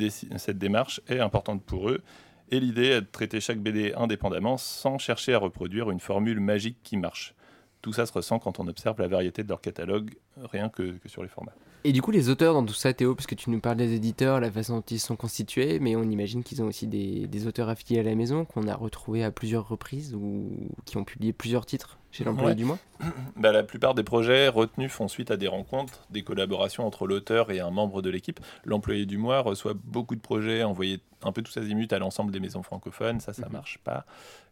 [0.60, 2.04] démarche est importante pour eux.
[2.52, 6.78] Et l'idée est de traiter chaque BD indépendamment sans chercher à reproduire une formule magique
[6.84, 7.34] qui marche.
[7.82, 10.14] Tout ça se ressent quand on observe la variété de leur catalogue,
[10.52, 11.54] rien que sur les formats.
[11.84, 13.94] Et du coup, les auteurs dans tout ça, Théo, parce que tu nous parles des
[13.94, 17.48] éditeurs, la façon dont ils sont constitués, mais on imagine qu'ils ont aussi des, des
[17.48, 20.50] auteurs affiliés à la maison qu'on a retrouvés à plusieurs reprises ou
[20.86, 22.56] qui ont publié plusieurs titres chez l'employé Ouais.
[22.56, 22.78] du mois.
[23.38, 27.52] Bah, la plupart des projets retenus font suite à des rencontres, des collaborations entre l'auteur
[27.52, 28.40] et un membre de l'équipe.
[28.66, 32.40] L'employé du mois reçoit beaucoup de projets envoyés un peu tous azimuts à l'ensemble des
[32.40, 33.20] maisons francophones.
[33.20, 33.54] Ça, ça Mhm.
[33.54, 34.06] marche pas.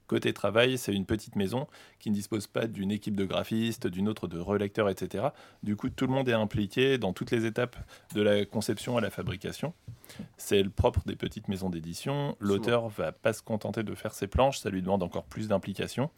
[0.08, 1.68] Côté travail, c'est une petite maison
[2.00, 5.30] qui ne dispose pas d'une équipe de graphistes, d'une autre de relecteurs, etc.
[5.64, 7.76] Du coup, tout le monde est impliqué dans toutes les étapes
[8.14, 9.74] de la conception à la fabrication.
[10.38, 12.36] C'est le propre des petites maisons d'édition.
[12.40, 16.12] L'auteur va pas se contenter de faire ses planches, ça lui demande encore plus d'implication.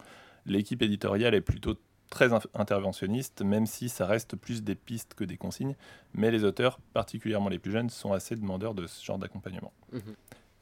[0.46, 1.76] L'équipe éditoriale est plutôt
[2.10, 5.76] très in- interventionniste, même si ça reste plus des pistes que des consignes.
[6.14, 9.74] Mais les auteurs, particulièrement les plus jeunes, sont assez demandeurs de ce genre d'accompagnement.
[9.92, 10.02] Mhm.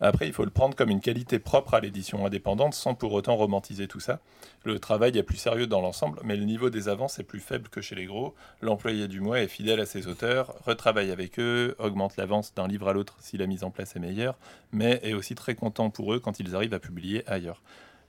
[0.06, 3.36] Après, il faut le prendre comme une qualité propre à l'édition indépendante, sans pour autant
[3.36, 4.20] romantiser tout ça.
[4.64, 7.70] Le travail est plus sérieux dans l'ensemble, mais le niveau des avances est plus faible
[7.70, 8.36] que chez les gros.
[8.62, 12.88] L'employé du mois est fidèle à ses auteurs, retravaille avec eux, augmente l'avance d'un livre
[12.88, 14.38] à l'autre si la mise en place est meilleure,
[14.72, 17.64] mais est aussi très content pour eux quand ils arrivent à publier ailleurs.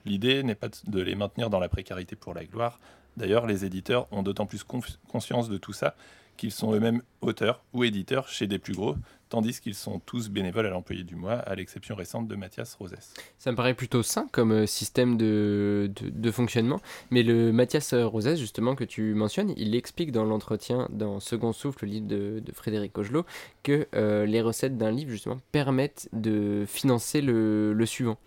[0.05, 2.79] L'idée n'est pas de les maintenir dans la précarité pour la gloire.
[3.17, 5.95] D'ailleurs, les éditeurs ont d'autant plus conscience de tout ça
[6.37, 8.95] qu'ils sont eux-mêmes auteurs ou éditeurs chez des plus gros,
[9.29, 13.13] tandis qu'ils sont tous bénévoles à l'employé du mois, à l'exception récente de Mathias Rosès.
[13.37, 16.79] Ça me paraît plutôt sain comme euh, système de, de, fonctionnement.
[17.11, 21.85] Mais le Mathias Rosès, justement, que tu mentionnes, il explique dans l'entretien, dans Second Souffle,
[21.85, 23.25] le livre de, Frédéric Cogelot,
[23.63, 28.17] que euh, les recettes d'un livre, justement, permettent de financer le, le suivant.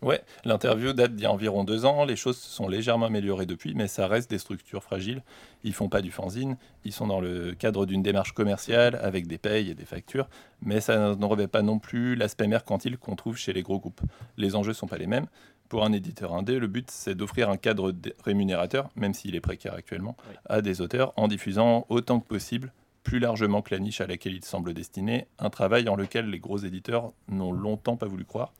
[0.00, 2.04] Ouais, l'interview date d'il y a environ deux ans.
[2.04, 5.22] Les choses se sont légèrement améliorées depuis, mais ça reste des structures fragiles.
[5.64, 9.38] Ils font pas du fanzine, ils sont dans le cadre d'une démarche commerciale avec des
[9.38, 10.28] payes et des factures,
[10.62, 14.00] mais ça ne revêt pas non plus l'aspect mercantile qu'on trouve chez les gros groupes.
[14.36, 15.26] Les enjeux sont pas les mêmes.
[15.68, 17.92] Pour un éditeur indé, le but c'est d'offrir un cadre
[18.24, 20.36] rémunérateur, même s'il est précaire actuellement, Oui.
[20.48, 22.72] à des auteurs en diffusant autant que possible
[23.02, 26.38] plus largement que la niche à laquelle il semble destiné, un travail en lequel les
[26.38, 28.52] gros éditeurs n'ont longtemps pas voulu croire.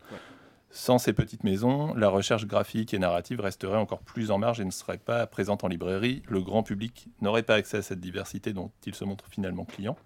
[0.70, 4.64] Sans ces petites maisons, la recherche graphique et narrative resterait encore plus en marge et
[4.64, 6.22] ne serait pas présente en librairie.
[6.28, 9.96] Le grand public n'aurait pas accès à cette diversité dont il se montre finalement client.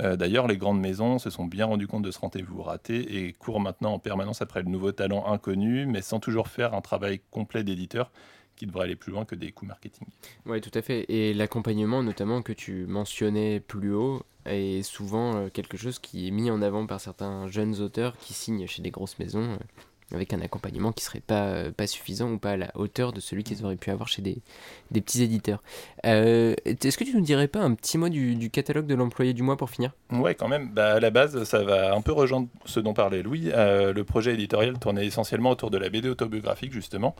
[0.00, 3.32] Euh, D'ailleurs, les grandes maisons se sont bien rendues compte de ce rendez-vous raté et
[3.32, 7.20] courent maintenant en permanence après le nouveau talent inconnu, mais sans toujours faire un travail
[7.30, 8.12] complet d'éditeur
[8.56, 10.06] qui devrait aller plus loin que des coûts marketing.
[10.46, 11.04] Oui, tout à fait.
[11.08, 16.30] Et l'accompagnement, notamment, que tu mentionnais plus haut, est souvent euh, quelque chose qui est
[16.30, 19.58] mis en avant par certains jeunes auteurs qui signent chez des grosses maisons, euh,
[20.12, 23.20] avec un accompagnement qui serait pas, euh, pas suffisant ou pas à la hauteur de
[23.20, 24.38] celui qu'ils auraient pu avoir chez des,
[24.90, 25.62] des petits éditeurs.
[26.04, 29.32] Euh, Est-ce que tu nous dirais pas un petit mot du, du catalogue de l'employé
[29.32, 29.92] du mois pour finir?
[30.10, 30.68] Ouais, quand même.
[30.70, 33.50] Bah, à la base, ça va un peu rejoindre ce dont parlait Louis.
[33.52, 37.16] Euh, le projet éditorial tournait essentiellement autour de la BD autobiographique, justement.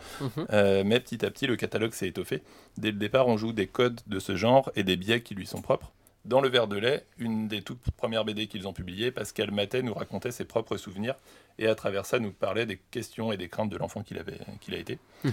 [0.52, 2.42] Euh, mais petit à petit, le catalogue s'est étoffé.
[2.76, 5.46] Dès le départ, on joue des codes de ce genre et des biais qui lui
[5.46, 5.92] sont propres.
[6.24, 9.82] Dans Le Verre de lait, une des toutes premières BD qu'ils ont publiées, Pascal Matet
[9.82, 11.16] nous racontait ses propres souvenirs
[11.58, 14.38] et à travers ça nous parlait des questions et des craintes de l'enfant qu'il avait,
[14.60, 14.98] qu'il a été.
[15.24, 15.32] Mhm.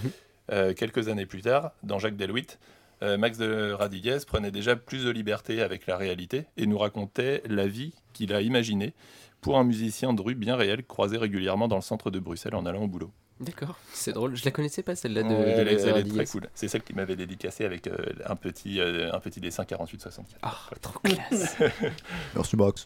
[0.51, 2.57] Euh, quelques années plus tard, dans Jacques Delouit,
[3.03, 7.43] euh, Max de Radiguez prenait déjà plus de liberté avec la réalité et nous racontait
[7.45, 8.93] la vie qu'il a imaginée
[9.41, 12.65] pour un musicien de rue bien réel croisé régulièrement dans le centre de Bruxelles en
[12.65, 13.11] allant au boulot.
[13.39, 14.35] D'accord, c'est drôle.
[14.35, 16.15] Je la connaissais pas celle-là de, Ouais, de elle, elle est Rodriguez.
[16.15, 16.49] très cool.
[16.53, 20.21] C'est celle qui m'avait dédicacé avec euh, un, petit, euh, un petit dessin 48-64.
[20.41, 21.55] Ah, trop classe.
[22.35, 22.85] Merci Max.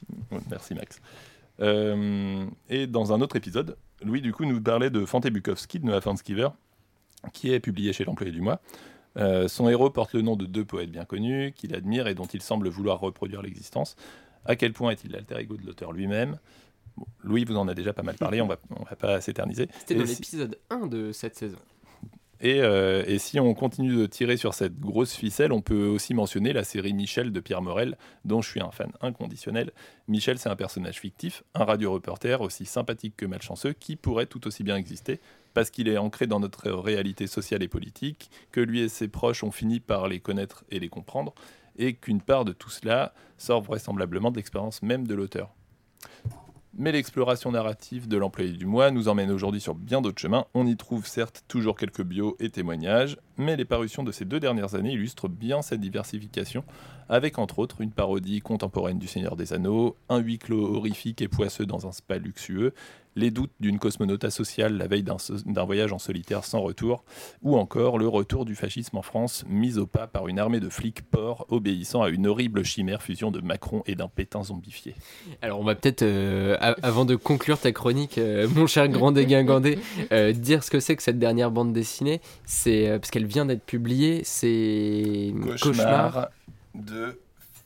[0.52, 1.02] Merci Max.
[1.60, 5.86] Euh, et dans un autre épisode, Louis du coup nous parlait de Fante Bukowski de
[5.86, 6.50] Noah Fanskiver,
[7.32, 8.60] qui est publié chez l'employé du mois.
[9.18, 12.26] Euh, son héros porte le nom de deux poètes bien connus qu'il admire et dont
[12.26, 13.96] il semble vouloir reproduire l'existence.
[14.46, 16.38] À quel point est-il l'alter ego de l'auteur lui-même?
[16.98, 19.68] Bon, Louis vous en a déjà pas mal parlé, on va, on va pas s'éterniser.
[19.80, 21.58] C'était dans si- l'épisode 1 de cette saison.
[22.40, 26.14] et, euh, et si on continue de tirer sur cette grosse ficelle, on peut aussi
[26.14, 29.72] mentionner la série Michel de Pierre Morel, dont je suis un fan inconditionnel.
[30.10, 34.64] Michel, c'est un personnage fictif, un radio-reporter aussi sympathique que malchanceux, qui pourrait tout aussi
[34.64, 35.22] bien exister,
[35.54, 39.44] parce qu'il est ancré dans notre réalité sociale et politique, que lui et ses proches
[39.44, 41.34] ont fini par les connaître et les comprendre,
[41.78, 45.50] et qu'une part de tout cela sort vraisemblablement de l'expérience même de l'auteur.
[46.76, 50.48] Mais l'exploration narrative de l'employé du mois nous emmène aujourd'hui sur bien d'autres chemins.
[50.56, 54.40] On y trouve certes toujours quelques bios et témoignages, mais les parutions de ces deux
[54.40, 56.64] dernières années illustrent bien cette diversification,
[57.10, 61.28] avec entre autres une parodie contemporaine du Seigneur des Anneaux, un huis clos horrifique et
[61.28, 62.74] poisseux dans un spa luxueux,
[63.16, 67.04] les doutes d'une cosmonauta sociale la veille d'un voyage en solitaire sans retour,
[67.42, 70.70] ou encore le retour du fascisme en France, mis au pas par une armée de
[70.70, 74.96] flics porcs obéissant à une horrible chimère fusion de Macron et d'un pétain zombifié.
[75.42, 79.78] Alors on va peut-être, euh, avant de conclure ta chronique, euh, mon cher grand dégingandé,
[80.12, 82.22] euh, dire ce que c'est que cette dernière bande dessinée.
[82.46, 84.22] C'est euh, parce qu'elle vient d'être publiée.
[84.24, 86.30] C'est Cauchemar,
[86.76, 87.20] de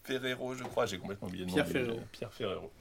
[0.08, 1.54] Ferrero, je crois, j'ai complètement oublié le nom.
[1.56, 2.00] Pierre Ferrero.
[2.12, 2.72] Pierre Ferrero.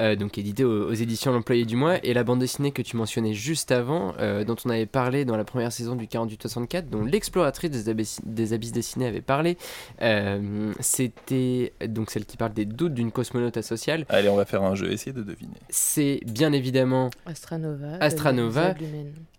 [0.00, 1.96] euh, donc édité aux, aux éditions L'Employé du mois.
[2.04, 5.36] Et la bande dessinée que tu mentionnais juste avant, euh, dont on avait parlé dans
[5.36, 9.56] la première saison du 48-64, dont l'exploratrice des, abysses- des abysses dessinés avait parlé,
[10.02, 14.04] euh, c'était donc celle qui parle des doutes d'une cosmonaute sociale.
[14.10, 15.54] Allez, on va faire un jeu, essayez de deviner.
[15.70, 17.96] C'est bien évidemment Astranova.
[18.00, 18.74] Astranova.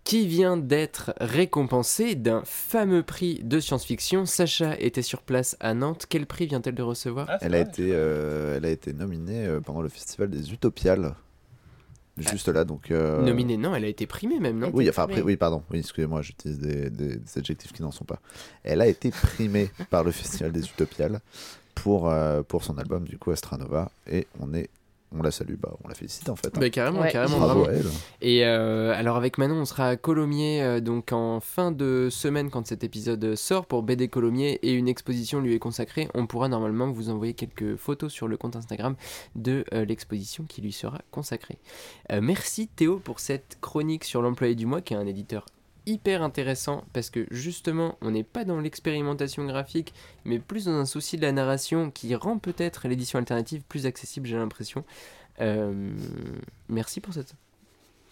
[0.04, 4.24] Qui vient d'être récompensée d'un fameux prix de science-fiction.
[4.24, 6.06] Sacha était sur place à Nantes.
[6.08, 7.26] Quel prix vient-elle de recevoir?
[7.28, 10.30] Ah, c'est Elle a, vrai, été, euh, elle a été nominée euh, pendant le festival
[10.30, 11.14] des Utopiales.
[12.18, 12.90] Juste là, donc.
[12.90, 14.70] euh, Nominée, non, elle a été primée même, non?
[14.72, 15.62] Oui, enfin après, oui, pardon.
[15.70, 18.20] Oui, excusez-moi, j'utilise des, des- des adjectifs qui n'en sont pas.
[18.64, 21.20] Elle a été primée par le festival des Utopiales
[21.74, 23.90] pour, euh, pour son album, du coup, Astranova.
[24.10, 24.70] Et on est.
[25.12, 26.48] On la salue, bah, on la félicite en fait.
[26.48, 26.60] hein.
[26.60, 27.10] Bah, carrément, Ouais.
[27.12, 27.78] carrément, Bravo vraiment.
[27.78, 27.86] à elle.
[28.28, 32.50] Et euh, alors avec Manon, on sera à Colomiers euh, donc en fin de semaine
[32.50, 36.08] quand cet épisode sort pour BD Colomiers et une exposition lui est consacrée.
[36.14, 38.96] On pourra normalement vous envoyer quelques photos sur le compte Instagram
[39.36, 41.58] de euh, l'exposition qui lui sera consacrée.
[42.12, 45.46] Euh, merci Théo pour cette chronique sur l'employé du mois qui est un éditeur
[45.86, 50.84] hyper intéressant parce que justement on n'est pas dans l'expérimentation graphique mais plus dans un
[50.86, 54.84] souci de la narration qui rend peut-être l'édition alternative plus accessible j'ai l'impression.
[55.40, 55.90] Euh,
[56.68, 57.34] merci pour cette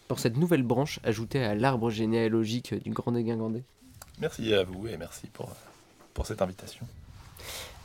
[0.09, 3.62] pour cette nouvelle branche ajoutée à l'arbre généalogique du Grand Dégingandé.
[4.20, 5.51] Merci à vous et merci pour,
[6.12, 6.87] pour cette invitation.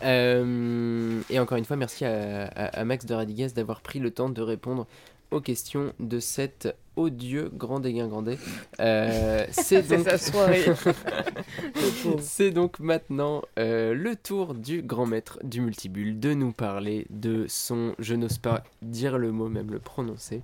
[0.03, 4.11] Euh, et encore une fois, merci à, à- à Max de Radiguez d'avoir pris le
[4.11, 4.87] temps de répondre
[5.31, 8.37] aux questions de cet odieux Grand Dégingandé.
[8.79, 10.07] Euh, c'est donc...
[10.07, 10.65] sa soirée.
[10.65, 12.19] Le pauvre.
[12.19, 17.45] C'est donc maintenant euh, le tour du grand maître du multibulle de nous parler de
[17.47, 20.41] son, je n'ose pas dire le mot, même le prononcer,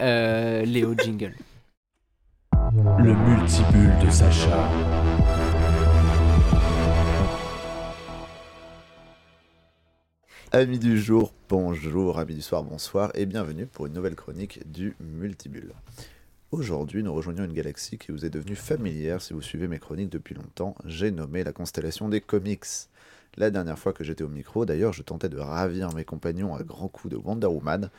[0.00, 1.34] euh, Léo Jingle.
[2.98, 4.68] Le multibulle de Sacha.
[10.56, 14.96] Amis du jour, bonjour, amis du soir, bonsoir, et bienvenue pour une nouvelle chronique du
[15.00, 15.74] Multibulle.
[16.50, 20.08] Aujourd'hui, nous rejoignons une galaxie qui vous est devenue familière si vous suivez mes chroniques
[20.08, 20.74] depuis longtemps.
[20.86, 22.64] J'ai nommé la constellation des comics.
[23.36, 26.62] La dernière fois que j'étais au micro, d'ailleurs, je tentais de ravir mes compagnons à
[26.62, 27.90] grands coups de Wonder Woman,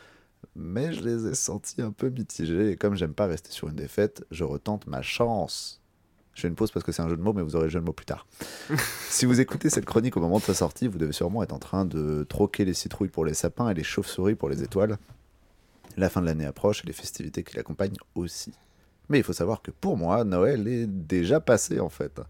[0.56, 3.76] mais je les ai sentis un peu mitigés, et comme j'aime pas rester sur une
[3.76, 5.80] défaite, je retente ma chance.
[6.38, 7.72] Je fais une pause parce que c'est un jeu de mots, mais vous aurez le
[7.72, 8.28] jeu de mots plus tard.
[9.10, 11.58] si vous écoutez cette chronique au moment de sa sortie, vous devez sûrement être en
[11.58, 15.00] train de troquer les citrouilles pour les sapins et les chauves-souris pour les étoiles.
[15.98, 18.54] La fin de l'année approche et les festivités qui l'accompagnent aussi.
[19.10, 22.22] Mais il faut savoir que pour moi, Noël est déjà passé en fait.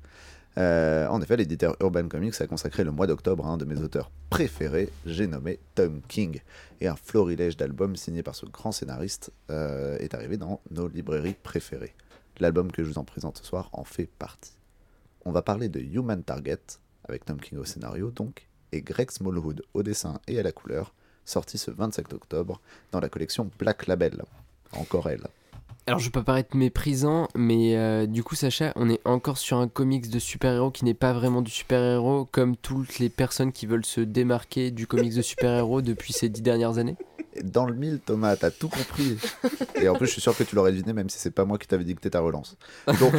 [0.58, 3.82] Euh, en effet, l'éditeur Urban Comics a consacré le mois d'octobre à un de mes
[3.82, 6.39] auteurs préférés, j'ai nommé Tom King.
[6.80, 11.36] Et un florilège d'albums signés par ce grand scénariste euh, est arrivé dans nos librairies
[11.43, 11.93] préférées.
[12.39, 14.57] L'album que je vous en présente ce soir en fait partie.
[15.25, 16.59] On va parler de Human Target,
[17.07, 20.93] avec Tom King au scénario donc, et Greg Smallwood au dessin et à la couleur,
[21.25, 22.61] sorti ce 27 octobre
[22.91, 24.23] dans la collection Black Label.
[24.73, 25.27] Encore elle.
[25.88, 29.69] Alors je pas paraître méprisant, mais euh, du coup Sacha, on est encore sur un
[29.69, 33.85] comics de super-héros qui n'est pas vraiment du super-héros, comme toutes les personnes qui veulent
[33.85, 36.97] se démarquer du comics de super-héros depuis ces dix dernières années?
[37.43, 39.17] Dans le mille, Thomas, t'as tout compris.
[39.75, 41.57] Et en plus, je suis sûr que tu l'aurais deviné, même si c'est pas moi
[41.57, 42.57] qui t'avais dicté ta relance.
[42.99, 43.13] Donc,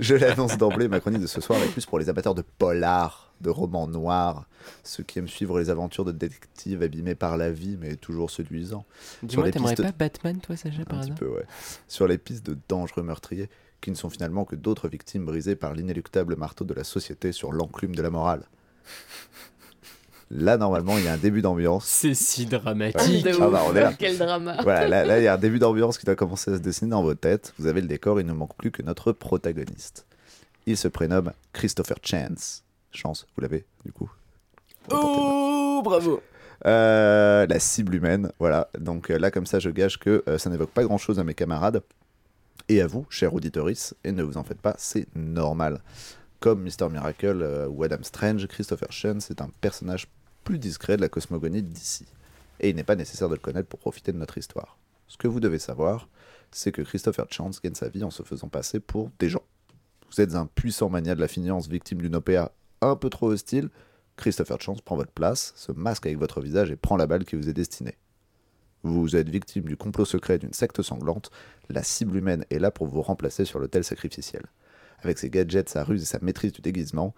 [0.00, 3.32] je l'annonce d'emblée, ma chronique de ce soir est plus pour les amateurs de polar,
[3.40, 4.46] de romans noirs,
[4.82, 8.84] ceux qui aiment suivre les aventures de détectives abîmés par la vie, mais toujours séduisants.
[9.22, 11.44] Dis-moi, t'aimerais pistes- pas Batman toi Sacha par Un petit peu, ouais.
[11.88, 13.48] Sur les pistes de dangereux meurtriers,
[13.82, 17.52] qui ne sont finalement que d'autres victimes brisées par l'inéluctable marteau de la société sur
[17.52, 18.44] l'enclume de la morale.
[20.30, 21.84] Là, normalement, il y a un début d'ambiance.
[21.84, 23.24] C'est si dramatique.
[23.24, 23.70] De Ah bah, ouf.
[23.72, 23.92] on est là.
[23.98, 24.56] Quel drama.
[24.62, 26.90] Voilà, là, là, il y a un début d'ambiance qui doit commencer à se dessiner
[26.90, 27.54] dans vos têtes.
[27.58, 30.04] Vous avez le décor, il ne manque plus que notre protagoniste.
[30.66, 32.64] Il se prénomme Christopher Chance.
[32.90, 34.10] Chance, vous l'avez, du coup
[34.90, 36.20] Oh, bravo
[36.66, 38.68] Euh, la cible humaine, voilà.
[38.78, 41.34] Donc euh, là, comme ça, je gage que euh, ça n'évoque pas grand-chose à mes
[41.34, 41.82] camarades
[42.68, 45.82] et à vous, chers auditorices, et ne vous en faites pas, c'est normal.
[46.40, 46.88] Comme Mr.
[46.90, 50.08] Miracle euh, ou Adam Strange, Christopher Chance est un personnage
[50.46, 52.06] plus discret de la cosmogonie d'ici.
[52.60, 54.78] Et il n'est pas nécessaire de le connaître pour profiter de notre histoire.
[55.08, 56.08] Ce que vous devez savoir,
[56.52, 59.42] c'est que Christopher Chance gagne sa vie en se faisant passer pour des gens.
[60.08, 63.70] Vous êtes un puissant mania de la finance victime d'une OPA un peu trop hostile,
[64.16, 67.34] Christopher Chance prend votre place, se masque avec votre visage et prend la balle qui
[67.34, 67.96] vous est destinée.
[68.84, 71.32] Vous êtes victime du complot secret d'une secte sanglante.
[71.68, 74.44] La cible humaine est là pour vous remplacer sur l'autel sacrificiel.
[75.00, 77.14] Avec ses gadgets, sa ruse et sa maîtrise du déguisement,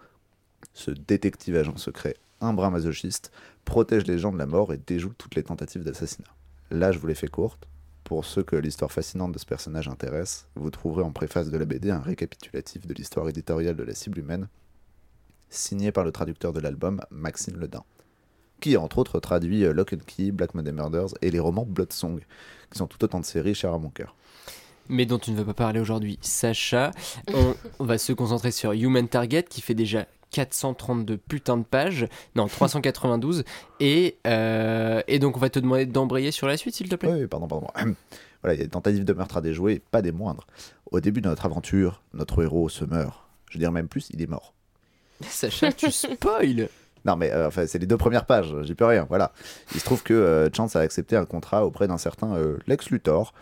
[0.73, 3.31] ce détective agent secret, un brin masochiste,
[3.65, 6.29] protège les gens de la mort et déjoue toutes les tentatives d'assassinat.
[6.71, 7.67] Là, je vous l'ai fait courte.
[8.03, 11.65] Pour ceux que l'histoire fascinante de ce personnage intéresse, vous trouverez en préface de la
[11.65, 14.47] BD un récapitulatif de l'histoire éditoriale de la cible humaine,
[15.49, 17.83] signé par le traducteur de l'album, Maxime Ledin,
[18.61, 21.93] qui entre autres traduit euh, Lock and Key, Black Monday Murders et les romans Blood
[21.93, 22.19] Song,
[22.71, 24.15] qui sont tout autant de séries chères à mon cœur.
[24.87, 26.91] mais dont tu ne vas pas parler aujourd'hui, Sacha.
[27.33, 27.55] On
[27.85, 33.43] va se concentrer sur Human Target qui fait déjà 432 putains de pages, non 392,
[33.79, 37.11] et, euh, et donc on va te demander d'embrayer sur la suite s'il te plaît.
[37.11, 37.67] Oui, pardon, pardon.
[38.41, 40.45] voilà, il y a des tentatives de meurtre à déjouer, pas des moindres.
[40.91, 43.23] Au début de notre aventure, notre héros se meurt.
[43.49, 44.53] Je veux dire même plus, il est mort.
[45.21, 46.69] Sacha, tu spoil
[47.05, 49.31] Non, mais euh, enfin, c'est les deux premières pages, j'y peux rien, voilà.
[49.73, 52.35] Il se trouve que euh, Chance a accepté un contrat auprès d'un certain
[52.67, 53.33] Lex Luthor,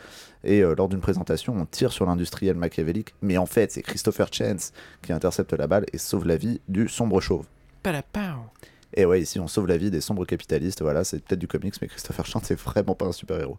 [0.43, 4.31] et euh, lors d'une présentation, on tire sur l'industriel machiavélique, mais en fait, c'est Christopher
[4.31, 4.71] Chance
[5.01, 7.45] qui intercepte la balle et sauve la vie du sombre chauve.
[7.83, 8.51] Pas la part.
[8.93, 11.75] Et ouais, ici, on sauve la vie des sombres capitalistes, voilà, c'est peut-être du comics,
[11.81, 13.57] mais Christopher Chance, c'est vraiment pas un super-héros.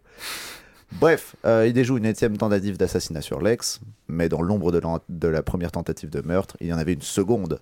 [0.93, 5.27] Bref, euh, il déjoue une étième tentative d'assassinat sur Lex, mais dans l'ombre de, de
[5.27, 7.61] la première tentative de meurtre, il y en avait une seconde,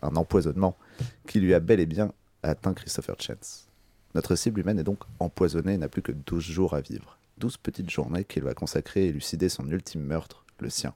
[0.00, 0.76] un empoisonnement,
[1.26, 2.12] qui lui a bel et bien
[2.44, 3.68] atteint Christopher Chance.
[4.14, 7.18] Notre cible humaine est donc empoisonnée et n'a plus que 12 jours à vivre.
[7.38, 10.94] 12 petites journées qu'il va consacrer à élucider son ultime meurtre, le sien.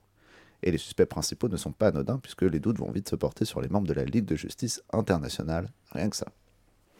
[0.62, 3.44] Et les suspects principaux ne sont pas anodins puisque les doutes vont vite se porter
[3.44, 6.28] sur les membres de la Ligue de justice internationale, rien que ça.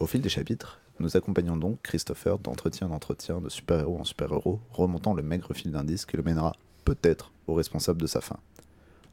[0.00, 4.60] Au fil des chapitres, nous accompagnons donc Christopher d'entretien en entretien, de super-héros en super-héros,
[4.70, 8.38] remontant le maigre fil d'indice qui le mènera peut-être au responsable de sa fin.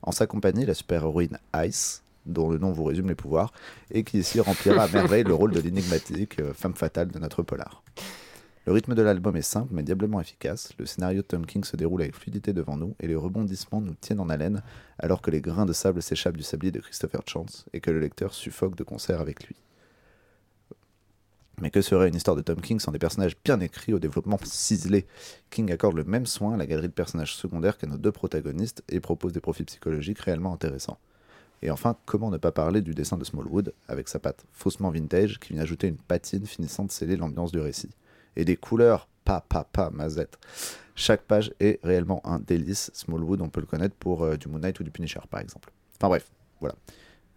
[0.01, 3.51] En sa compagnie, la super-héroïne Ice, dont le nom vous résume les pouvoirs,
[3.91, 7.43] et qui ici remplira à merveille le rôle de l'énigmatique euh, femme fatale de notre
[7.43, 7.83] polar.
[8.69, 11.75] Le rythme de l'album est simple mais diablement efficace, le scénario de Tom King se
[11.75, 14.61] déroule avec fluidité devant nous et les rebondissements nous tiennent en haleine
[14.99, 17.99] alors que les grains de sable s'échappent du sablier de Christopher Chance et que le
[17.99, 19.55] lecteur suffoque de concert avec lui.
[21.59, 24.37] Mais que serait une histoire de Tom King sans des personnages bien écrits au développement
[24.43, 25.07] ciselé?
[25.49, 28.83] King accorde le même soin à la galerie de personnages secondaires qu'à nos deux protagonistes
[28.87, 30.99] et propose des profils psychologiques réellement intéressants.
[31.63, 35.39] Et enfin, comment ne pas parler du dessin de Smallwood, avec sa patte faussement vintage
[35.39, 37.89] qui vient ajouter une patine finissant de sceller l'ambiance du récit?
[38.35, 40.37] Et des couleurs, pas, pas, pas, mazette.
[40.95, 42.91] Chaque page est réellement un délice.
[42.93, 45.71] Smallwood, on peut le connaître pour euh, du Moon Knight ou du Punisher, par exemple.
[45.97, 46.25] Enfin bref,
[46.59, 46.75] voilà.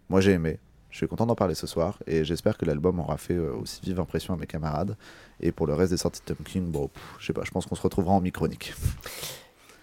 [0.09, 3.17] Moi j'ai aimé, je suis content d'en parler ce soir, et j'espère que l'album aura
[3.17, 4.97] fait euh, aussi vive impression à mes camarades.
[5.39, 6.89] Et pour le reste des sorties de Tom King, bon,
[7.19, 8.73] je sais pas, je pense qu'on se retrouvera en mi-chronique.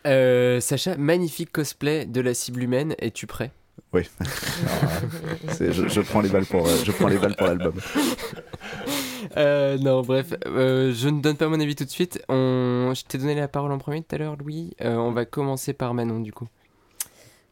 [0.06, 3.50] Euh, Sacha, magnifique cosplay de la cible humaine, es-tu prêt?
[4.66, 5.02] Alors,
[5.52, 7.74] c'est- je, je prends les balles pour, euh, je prends les balles pour l'album.
[9.36, 12.22] Euh, non, bref, euh, je ne donne pas mon avis tout de suite.
[12.28, 12.92] On...
[12.94, 14.74] Je t'ai donné la parole en premier tout à l'heure, Louis.
[14.80, 16.48] Euh, on va commencer par Manon, du coup.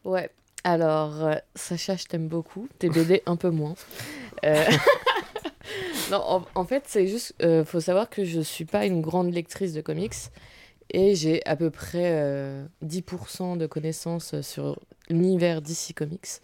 [0.03, 0.29] Ouais.
[0.63, 2.67] Alors, Sacha, je t'aime beaucoup.
[2.79, 3.75] Tes BD, un peu moins.
[6.09, 7.35] Non, en, en fait, c'est juste.
[7.65, 10.15] faut savoir que je suis pas une grande lectrice de comics.
[10.91, 16.41] Et j'ai à peu près euh, 10% de connaissances sur l'univers DC Comics.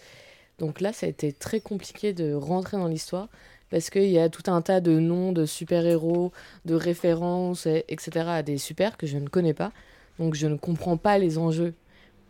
[0.59, 3.28] Donc là, ça a été très compliqué de rentrer dans l'histoire.
[3.72, 6.32] Parce qu'il y a tout un tas de noms de super-héros,
[6.66, 8.26] de références, et- etc.
[8.28, 9.72] à des super que je ne connais pas.
[10.20, 11.74] Donc je ne comprends pas les enjeux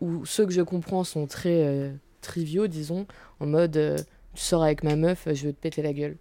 [0.02, 3.06] ou ceux que je comprends sont très euh, triviaux, disons,
[3.40, 3.98] en mode euh,
[4.34, 6.18] tu sors avec ma meuf, je vais te péter la gueule.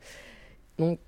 [0.79, 0.99] Donc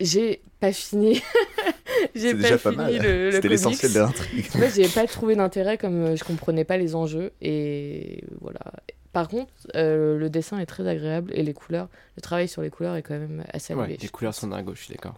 [0.00, 1.20] j'ai pas fini.
[2.14, 2.96] j'ai pas déjà pas fini mal.
[3.02, 4.46] le, C'était l'essentiel de l'intrigue.
[4.54, 8.60] Moi, j'ai pas trouvé d'intérêt comme euh, je comprenais pas les enjeux et voilà.
[9.16, 12.68] Par contre, euh, le dessin est très agréable et les couleurs, le travail sur les
[12.68, 13.98] couleurs est quand même assez Ouais, élevé.
[14.02, 15.14] les couleurs sont dingo, je suis d'accord.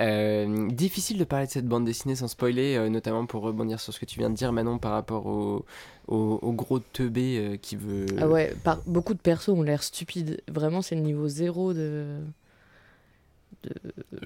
[0.00, 3.94] Euh, difficile de parler de cette bande dessinée sans spoiler, euh, notamment pour rebondir sur
[3.94, 5.64] ce que tu viens de dire, Manon, par rapport au,
[6.08, 8.04] au, au gros teubé euh, qui veut.
[8.20, 8.80] Ah ouais, par...
[8.86, 10.42] beaucoup de persos ont l'air stupides.
[10.48, 12.18] Vraiment, c'est le niveau zéro de
[13.64, 13.70] de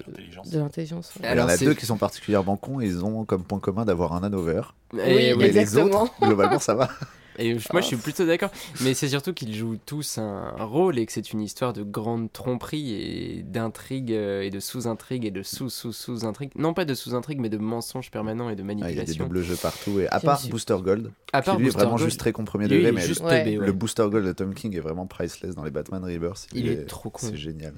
[0.05, 0.49] l'intelligence.
[0.49, 1.13] de l'intelligence.
[1.15, 1.21] ouais.
[1.23, 3.43] Il y en Alors, a c'est- deux qui sont particulièrement cons et ils ont comme
[3.45, 4.75] point commun d'avoir un anneau vert.
[4.93, 6.03] Et Oui, ouais, Mais les exactement.
[6.03, 6.89] autres, globalement, ça va.
[7.37, 8.49] Et moi, je suis plutôt d'accord.
[8.81, 12.31] Mais c'est surtout qu'ils jouent tous un rôle et que c'est une histoire de grande
[12.31, 16.51] tromperie et d'intrigue euh, et de sous-intrigue et de sous-sous-sous-intrigue.
[16.55, 18.85] Non, pas de sous-intrigue, mais de mensonges permanents et de Ah, il y a des
[18.85, 19.23] manipulation.
[19.25, 19.99] doubles jeux partout.
[19.99, 22.29] Et à part Booster Gold, à qui part lui Booster est vraiment Gold, juste très
[22.29, 23.43] il est mais juste Ouais.
[23.43, 23.65] teubé, ouais.
[23.65, 26.47] le Booster Gold de Tom King est vraiment priceless dans les Batman Rebirth.
[26.53, 27.27] Il est trop con.
[27.27, 27.73] C'est génial.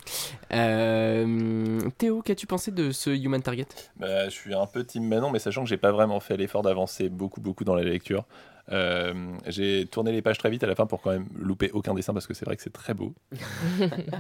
[0.72, 3.68] Euh, Théo, qu'as-tu pensé de ce Human Target?
[3.98, 6.62] Bah, je suis un peu team Manon, mais sachant que j'ai pas vraiment fait l'effort
[6.62, 8.26] d'avancer beaucoup, beaucoup dans la lecture.
[8.72, 9.14] Euh,
[9.48, 12.14] j'ai tourné les pages très vite à la fin pour quand même louper aucun dessin
[12.14, 13.14] parce que c'est vrai que c'est très beau.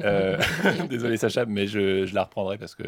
[0.03, 0.37] Euh,
[0.89, 2.83] désolé Sacha, mais je, je la reprendrai parce que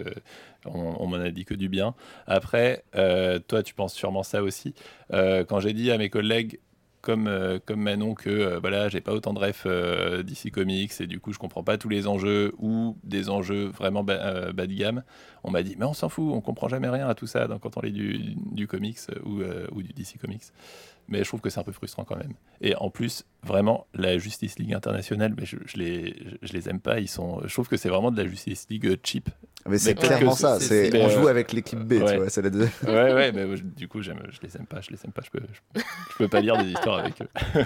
[0.66, 1.96] on, on m'en a dit que du bien.
[2.28, 4.74] Après, euh, toi, tu penses sûrement ça aussi.
[5.14, 6.60] Euh, quand j'ai dit à mes collègues
[7.02, 10.92] comme, euh, comme Manon que euh, voilà, j'ai pas autant de refs euh, d'ici comics
[11.00, 14.68] et du coup je comprends pas tous les enjeux ou des enjeux vraiment ba- bas
[14.68, 15.04] de gamme,
[15.44, 17.62] on m'a dit mais on s'en fout, on comprend jamais rien à tout ça donc,
[17.62, 18.20] quand on lit du,
[18.52, 19.42] du comics ou,
[19.72, 20.44] ou du DC Comics.
[21.10, 22.34] Mais je trouve que c'est un peu frustrant quand même.
[22.62, 26.80] Et en plus, vraiment, la Justice League internationale, mais je, je les, je, les aime
[26.80, 27.00] pas.
[27.00, 29.30] Ils sont, je trouve que c'est vraiment de la Justice League euh, cheap.
[29.68, 30.60] Mais c'est clairement ça.
[30.60, 32.18] c'est- on euh, joue avec l'équipe B, tu ouais.
[32.18, 32.30] vois.
[32.30, 32.70] C'est la deuxième.
[32.84, 34.82] Ouais, ouais, mais je- du coup, j'aime, je les aime pas.
[34.82, 35.22] Je les aime pas.
[35.26, 35.42] Je peux,
[35.76, 35.82] je,
[36.12, 37.28] je peux pas lire des histoires avec eux.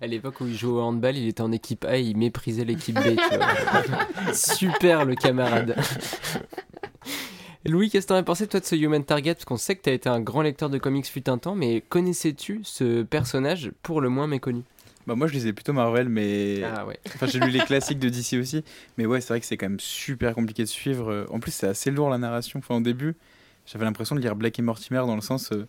[0.00, 2.64] À l'époque où il jouait au handball, il était en équipe A et il méprisait
[2.64, 3.02] l'équipe B.
[3.16, 4.34] tu vois.
[4.34, 5.76] Super le camarade.
[7.66, 9.34] Louis, qu'est-ce que t'en as pensé toi de ce Human Target?
[9.34, 11.82] Parce qu'on sait que t'as été un grand lecteur de comics fut un temps, mais
[11.88, 14.62] connaissais-tu ce personnage pour le moins méconnu?
[15.06, 16.62] Bah, moi, je lisais plutôt Marvel, mais.
[16.62, 16.98] Ah ouais.
[17.14, 18.64] Enfin, j'ai lu les classiques de DC aussi.
[18.98, 21.10] Mais ouais, c'est vrai que c'est quand même super compliqué de suivre.
[21.10, 22.58] Euh, En plus, c'est assez lourd la narration.
[22.58, 23.14] Enfin, au début,
[23.66, 25.50] j'avais l'impression de lire Black et Mortimer dans le sens.
[25.52, 25.66] euh,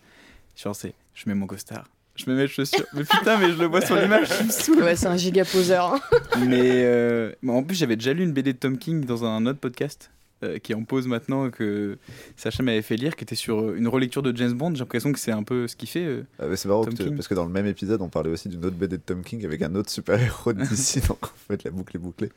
[0.58, 0.94] genre, c'est.
[1.14, 1.86] Je mets mon costard.
[2.18, 2.86] Je me mets mes chaussures.
[2.94, 4.84] Mais putain, mais je le vois sur l'image, je me saoule.
[4.84, 5.94] Ouais, c'est un giga poseur.
[5.94, 6.00] hein.
[6.48, 9.46] Mais euh, mais en plus, j'avais déjà lu une BD de Tom King dans un
[9.46, 10.12] autre podcast
[10.44, 11.98] euh, qui est en pause maintenant que
[12.36, 14.74] Sacha m'avait fait lire, qui était sur euh, une relecture de James Bond.
[14.74, 16.04] J'ai l'impression que c'est un peu ce qu'il fait.
[16.06, 16.24] euh.
[16.40, 17.16] Ah, mais c'est marrant Tom que- King.
[17.16, 19.46] parce que dans le même épisode, on parlait aussi d'une autre BD de Tom King
[19.46, 21.00] avec un autre super-héros d'ici.
[21.08, 22.32] donc en fait, la boucle est bouclée.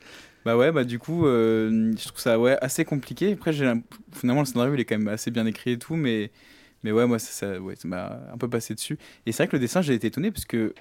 [0.45, 3.33] Bah ouais, bah du coup, euh, je trouve ça ouais, assez compliqué.
[3.33, 6.31] Après, finalement, le scénario, il est quand même assez bien écrit et tout, mais,
[6.83, 8.97] mais ouais, moi, ça, ça ouais, ça m'a un peu passé dessus.
[9.25, 10.73] Et c'est vrai que le dessin, j'ai été étonné parce que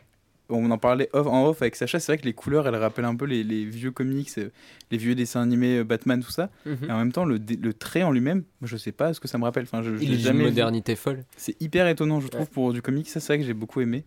[0.50, 3.04] on en parlait off, en off avec Sacha, c'est vrai que les couleurs, elles rappellent
[3.04, 4.48] un peu les, les vieux comics, euh,
[4.90, 6.50] les vieux dessins animés euh, Batman, tout ça.
[6.66, 9.36] Et en même temps, le, le trait en lui-même, je sais pas ce que ça
[9.38, 9.64] me rappelle.
[9.64, 10.44] Enfin, je, je Il jamais vu.
[10.46, 11.24] modernité folle.
[11.36, 12.48] C'est hyper étonnant, je trouve, Ouais.
[12.52, 13.08] pour du comics.
[13.08, 14.04] Ça, c'est vrai que j'ai beaucoup aimé.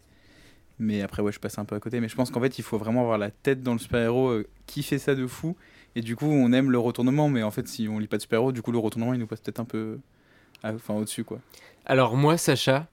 [0.79, 1.99] Mais après, ouais, je passe un peu à côté.
[1.99, 4.47] Mais je pense qu'en fait, il faut vraiment avoir la tête dans le super-héros euh,
[4.65, 5.55] qui fait ça de fou.
[5.95, 7.29] Et du coup, on aime le retournement.
[7.29, 9.27] Mais en fait, si on lit pas de super-héros, du coup, le retournement, il nous
[9.27, 9.99] passe peut-être un peu
[10.63, 11.39] enfin, au-dessus, quoi.
[11.85, 12.87] Alors moi, Sacha,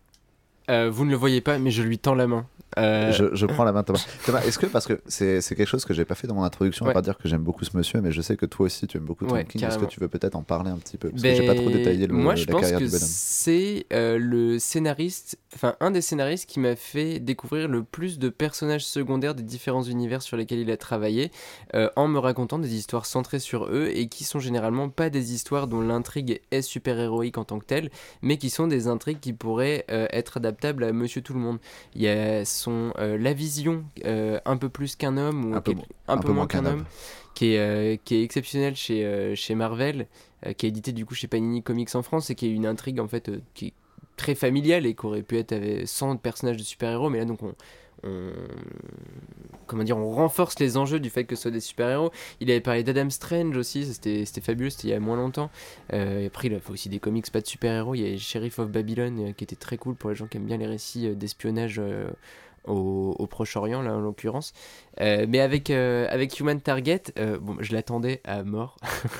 [0.71, 2.47] euh, vous ne le voyez pas, mais je lui tends la main.
[2.77, 4.05] Euh, Je, je prends la main Thomas.
[4.27, 6.85] Thomas, est-ce que, parce que c'est, quelque chose que j'ai pas fait dans mon introduction,
[6.85, 6.91] Ouais.
[6.91, 8.99] à part dire que j'aime beaucoup ce monsieur, mais je sais que toi aussi tu
[8.99, 9.64] aimes beaucoup Tom Ouais, King.
[9.64, 11.09] Est-ce que tu veux peut-être en parler un petit peu?
[11.09, 12.91] Parce que j'ai pas trop Ben, détaillé le, Moi, je la pense carrière que du
[12.91, 13.07] bonhomme.
[13.09, 18.29] c'est euh, le scénariste, enfin un des scénaristes qui m'a fait découvrir le plus de
[18.29, 21.33] personnages secondaires des différents univers sur lesquels il a travaillé,
[21.75, 25.33] euh, en me racontant des histoires centrées sur eux et qui sont généralement pas des
[25.33, 27.89] histoires dont l'intrigue est super héroïque en tant que telle,
[28.21, 31.59] mais qui sont des intrigues qui pourraient être à Monsieur Tout le Monde.
[31.94, 35.61] Il y a son euh, la vision euh, un peu plus qu'un homme ou Un
[35.61, 35.74] peu
[36.06, 36.84] un moins qu'un homme
[37.34, 40.06] qui est, euh, qui est exceptionnel chez, chez Marvel,
[40.56, 43.00] qui est édité du coup chez Panini Comics en France et qui est une intrigue
[43.00, 43.72] en fait qui est
[44.16, 47.42] très familiale et qui aurait pu être avec 100 personnages de super-héros, mais là donc
[47.42, 47.54] on,
[48.05, 48.32] on-
[49.66, 52.11] comment dire, on renforce les enjeux du fait que ce soit des super-héros.
[52.40, 55.51] Il avait parlé d'Adam Strange aussi, c'était fabuleux, c'était il y a moins longtemps.
[55.92, 58.16] Euh, et après il a fait aussi des comics pas de super-héros, il y a
[58.18, 60.66] Sheriff of Babylon euh, qui était très cool pour les gens qui aiment bien les
[60.66, 61.80] récits euh, d'espionnage
[62.69, 64.53] au, Proche-Orient là en l'occurrence.
[65.01, 68.77] Euh, mais avec, euh, avec Human Target, euh, bon, je l'attendais à mort.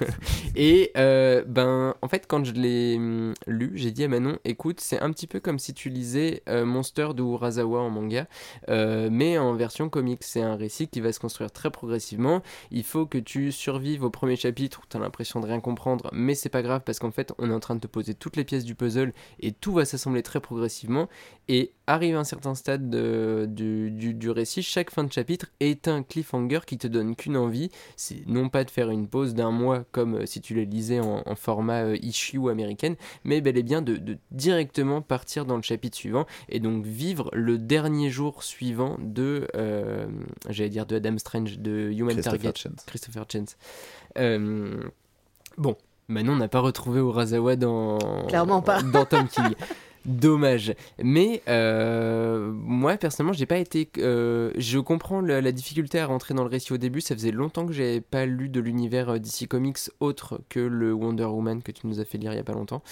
[0.57, 5.01] et ben, en fait, quand je l'ai hum, lu, j'ai dit à Manon, écoute, c'est
[5.01, 8.27] un petit peu comme si tu lisais Monster de Urasawa en manga,
[8.69, 10.23] mais en version comics.
[10.23, 12.43] C'est un récit qui va se construire très progressivement.
[12.71, 16.11] Il faut que tu survives au premier chapitre où tu as l'impression de rien comprendre,
[16.13, 18.37] mais c'est pas grave parce qu'en fait, on est en train de te poser toutes
[18.37, 21.09] les pièces du puzzle et tout va s'assembler très progressivement.
[21.49, 25.89] Et arrive un certain stade de- du, du- du récit, chaque fin de chapitre est
[25.89, 29.51] un cliffhanger qui te donne qu'une envie, c'est non pas de faire une pause d'un
[29.51, 33.57] mois comme euh, si tu le lisais en, en format euh, issue américaine, mais bel
[33.57, 38.11] et bien de, de directement partir dans le chapitre suivant et donc vivre le dernier
[38.11, 40.07] jour suivant de, euh,
[40.49, 42.59] j'allais dire de Adam Strange, de Human Christopher Target.
[42.59, 42.84] Chance.
[42.86, 43.57] Christopher Chance.
[44.18, 44.82] Euh,
[45.57, 45.76] bon,
[46.09, 48.82] maintenant on n'a pas retrouvé Urasawa dans, Clairement pas.
[48.82, 49.55] dans Tom King.
[50.09, 50.75] Dommage.
[51.03, 53.91] Mais euh, moi, personnellement, j'ai pas été.
[53.99, 57.03] euh, je comprends la, difficulté à rentrer dans le récit au début.
[57.03, 60.95] Ça faisait longtemps que j'avais pas lu de l'univers euh, DC Comics autre que le
[60.95, 62.83] Wonder Woman que tu nous as fait lire il y a pas longtemps.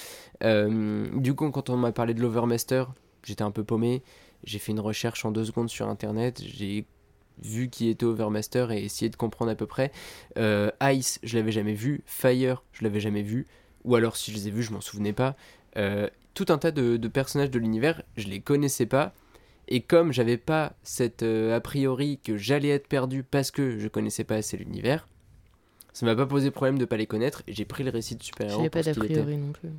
[0.43, 2.93] Du coup, quand on m'a parlé de l'Overmaster,
[3.23, 4.03] j'étais un peu paumé.
[4.45, 6.43] J'ai fait une recherche en deux secondes sur internet.
[6.45, 6.85] J'ai
[7.43, 9.91] vu qui était Overmaster et essayé de comprendre à peu près.
[10.37, 12.03] Ice, je l'avais jamais vu.
[12.05, 13.47] Fire, je l'avais jamais vu.
[13.85, 15.35] Ou alors, si je les ai vus, je m'en souvenais pas.
[16.37, 19.14] Tout un tas de, de personnages de l'univers, je les connaissais pas.
[19.68, 23.89] Et comme j'avais pas cette euh, a priori que j'allais être perdu parce que je
[23.89, 25.09] connaissais pas assez l'univers,
[25.93, 27.43] ça m'a pas posé problème de pas les connaître.
[27.49, 28.59] Et j'ai pris le récit de super-héros.
[28.59, 28.99] J'avais pas d'a était.
[28.99, 29.70] priori non plus.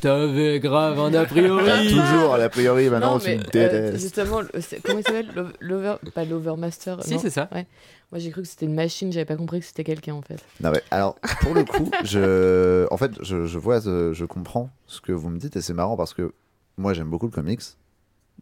[0.00, 1.88] T'avais grave un a T'as priori.
[1.90, 4.00] toujours, a priori, maintenant, non, tu mais me euh, détestes.
[4.02, 4.40] justement,
[4.84, 5.28] comment il s'appelle?
[5.60, 6.96] L'over- pas l'overmaster.
[7.02, 7.48] Si, c'est ça.
[7.52, 9.12] Moi, j'ai cru que c'était une machine.
[9.12, 10.42] J'avais pas compris que c'était quelqu'un en fait.
[10.62, 12.86] Non, mais alors, pour le coup, je...
[12.90, 15.74] en fait, je, je vois, euh, je comprends ce que vous me dites et c'est
[15.74, 16.32] marrant parce que
[16.78, 17.60] moi, j'aime beaucoup le comics,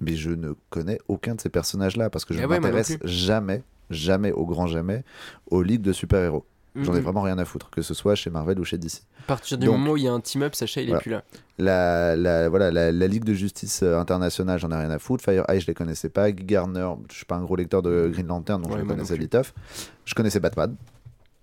[0.01, 2.99] mais je ne connais aucun de ces personnages-là parce que je Ah ne ouais, m'intéresse
[3.05, 5.03] jamais, jamais, au grand jamais,
[5.51, 6.45] aux ligues de super-héros.
[6.77, 7.03] J'en ai Mhm.
[7.03, 9.03] vraiment rien à foutre, que ce soit chez Marvel ou chez DC.
[9.21, 11.01] À partir du Donc- moment où il y a un team-up, Sacha, il est Voilà.
[11.03, 11.23] plus là.
[11.59, 15.25] La, la, voilà, la, la Ligue de justice euh, internationale, j'en ai rien à foutre.
[15.25, 16.31] Fire Eye, je les connaissais pas.
[16.31, 18.95] Garner, je suis pas un gros lecteur de Green Lantern, donc Ouais, je le moi
[18.95, 19.55] non connaissais viteuf.
[20.05, 20.77] Je connaissais Batman.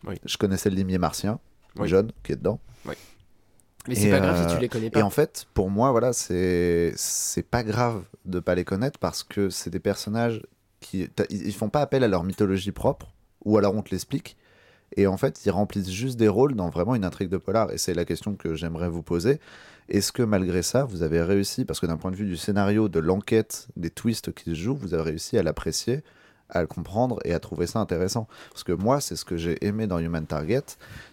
[0.07, 0.15] Oui.
[0.25, 1.39] Je connaissais le limier martien,
[1.77, 1.87] Oui.
[1.89, 2.59] John, qui est dedans.
[3.87, 5.03] Mais c'est Et, pas grave euh, si tu les connais Et pas.
[5.03, 9.49] en fait, pour moi, voilà, c'est c'est pas grave de pas les connaître parce que
[9.51, 10.41] c'est des personnages
[10.79, 13.13] qui ils font pas appel à leur mythologie propre
[13.43, 14.37] ou alors on te l'explique.
[14.95, 17.71] Et en fait, ils remplissent juste des rôles dans vraiment une intrigue de polar.
[17.71, 19.39] Et c'est la question que j'aimerais vous poser.
[19.89, 22.89] Est-ce que malgré ça, vous avez réussi, parce que d'un point de vue du scénario,
[22.89, 26.03] de l'enquête, des twists qui se jouent, vous avez réussi à l'apprécier,
[26.49, 28.27] à le comprendre et à trouver ça intéressant?
[28.51, 30.63] Parce que moi, c'est ce que j'ai aimé dans Human Target,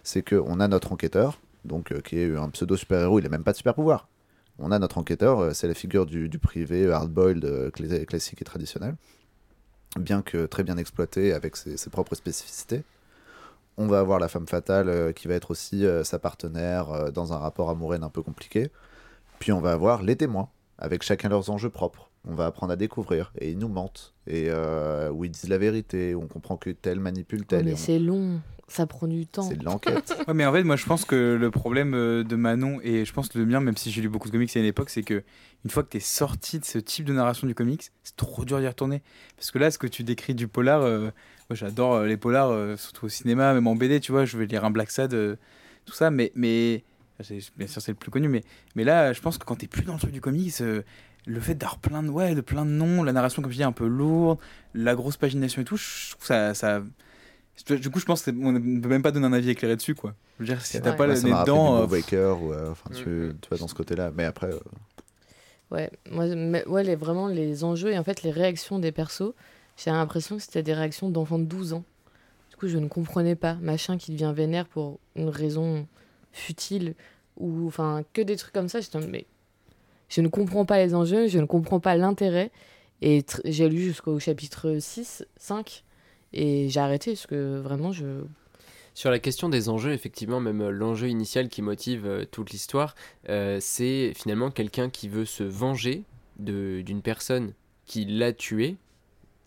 [0.03, 3.43] c'est qu'on a notre enquêteur, donc euh, qui est un pseudo super-héros, il n'a même
[3.43, 4.07] pas de super-pouvoir.
[4.57, 8.95] On a notre enquêteur, euh, c'est la figure du, privé hard-boiled euh, classique et traditionnel,
[9.99, 12.83] bien que très bien exploité avec ses propres spécificités.
[13.77, 17.11] On va avoir la femme fatale euh, qui va être aussi euh, sa partenaire euh,
[17.11, 18.69] dans un rapport amoureux un peu compliqué.
[19.39, 22.09] Puis on va avoir les témoins, avec chacun leurs enjeux propres.
[22.25, 25.57] On va apprendre à découvrir, et ils nous mentent, et euh, où ils disent la
[25.57, 27.65] vérité, on comprend que tel manipule tel.
[27.65, 28.39] mais on- c'est long.
[28.69, 29.41] Ça prend du temps.
[29.43, 30.15] c'est de l'enquête.
[30.27, 33.11] Ouais, mais en fait, moi, je pense que le problème euh, de Manon, et je
[33.11, 35.03] pense que le mien, même si j'ai lu beaucoup de comics à une époque, c'est
[35.03, 35.21] que
[35.65, 38.45] une fois que tu es sorti de ce type de narration du comics, c'est trop
[38.45, 39.03] dur d'y retourner.
[39.35, 41.01] Parce que là, ce que tu décris du polar, euh,
[41.49, 44.37] moi, j'adore euh, les polars, euh, surtout au cinéma, même en BD, tu vois, je
[44.37, 45.35] vais lire un Black Sad, euh,
[45.85, 46.83] tout ça, mais, mais
[47.57, 48.41] bien sûr, c'est le plus connu, mais,
[48.75, 50.81] mais là, je pense que quand t'es plus dans le truc du comics, euh,
[51.25, 53.63] le fait d'avoir plein de, ouais, de plein de noms, la narration, comme je dis,
[53.63, 54.39] un peu lourde,
[54.73, 56.53] la grosse pagination et tout, je trouve ça.
[56.53, 56.81] ça
[57.69, 60.15] du coup, je pense qu'on ne peut même pas donner un avis éclairé dessus, quoi.
[60.39, 60.95] Je veux dire, si t'as Ouais.
[60.97, 61.77] pas Moi, le nez dedans.
[61.77, 63.37] euh, Waker, ou, euh, enfin, tu, Mm.
[63.41, 64.11] tu vois, dans ce côté-là.
[64.15, 64.59] Mais après, euh,
[65.71, 69.33] Ouais, moi, mais- ouais les, vraiment les enjeux et en fait les réactions des persos,
[69.77, 71.83] j'ai l'impression que c'était des réactions d'enfants de 12 ans.
[72.51, 73.55] Du coup, je ne comprenais pas.
[73.55, 75.87] Machin qui devient vénère pour une raison
[76.33, 76.95] futile
[77.37, 78.81] ou enfin que des trucs comme ça.
[78.81, 79.25] J'étais mais
[80.09, 82.51] je ne comprends pas les enjeux, je ne comprends pas l'intérêt.
[83.01, 85.83] Et j'ai lu jusqu'au chapitre 6, 5
[86.33, 88.23] et j'ai arrêté parce que vraiment je.
[88.93, 92.95] Sur la question des enjeux, effectivement, même euh, l'enjeu initial qui motive euh, toute l'histoire,
[93.27, 96.03] euh, c'est finalement quelqu'un qui veut se venger
[96.37, 97.53] d'une personne
[97.85, 98.75] qui l'a tué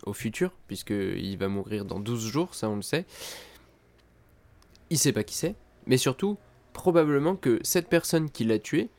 [0.05, 3.07] au futur, puisqu'il va mourir dans 12 jours, ça on le sait.
[4.91, 5.55] Il sait pas qui c'est,
[5.87, 6.37] mais surtout,
[6.77, 8.91] probablement que cette personne qui l'a tué,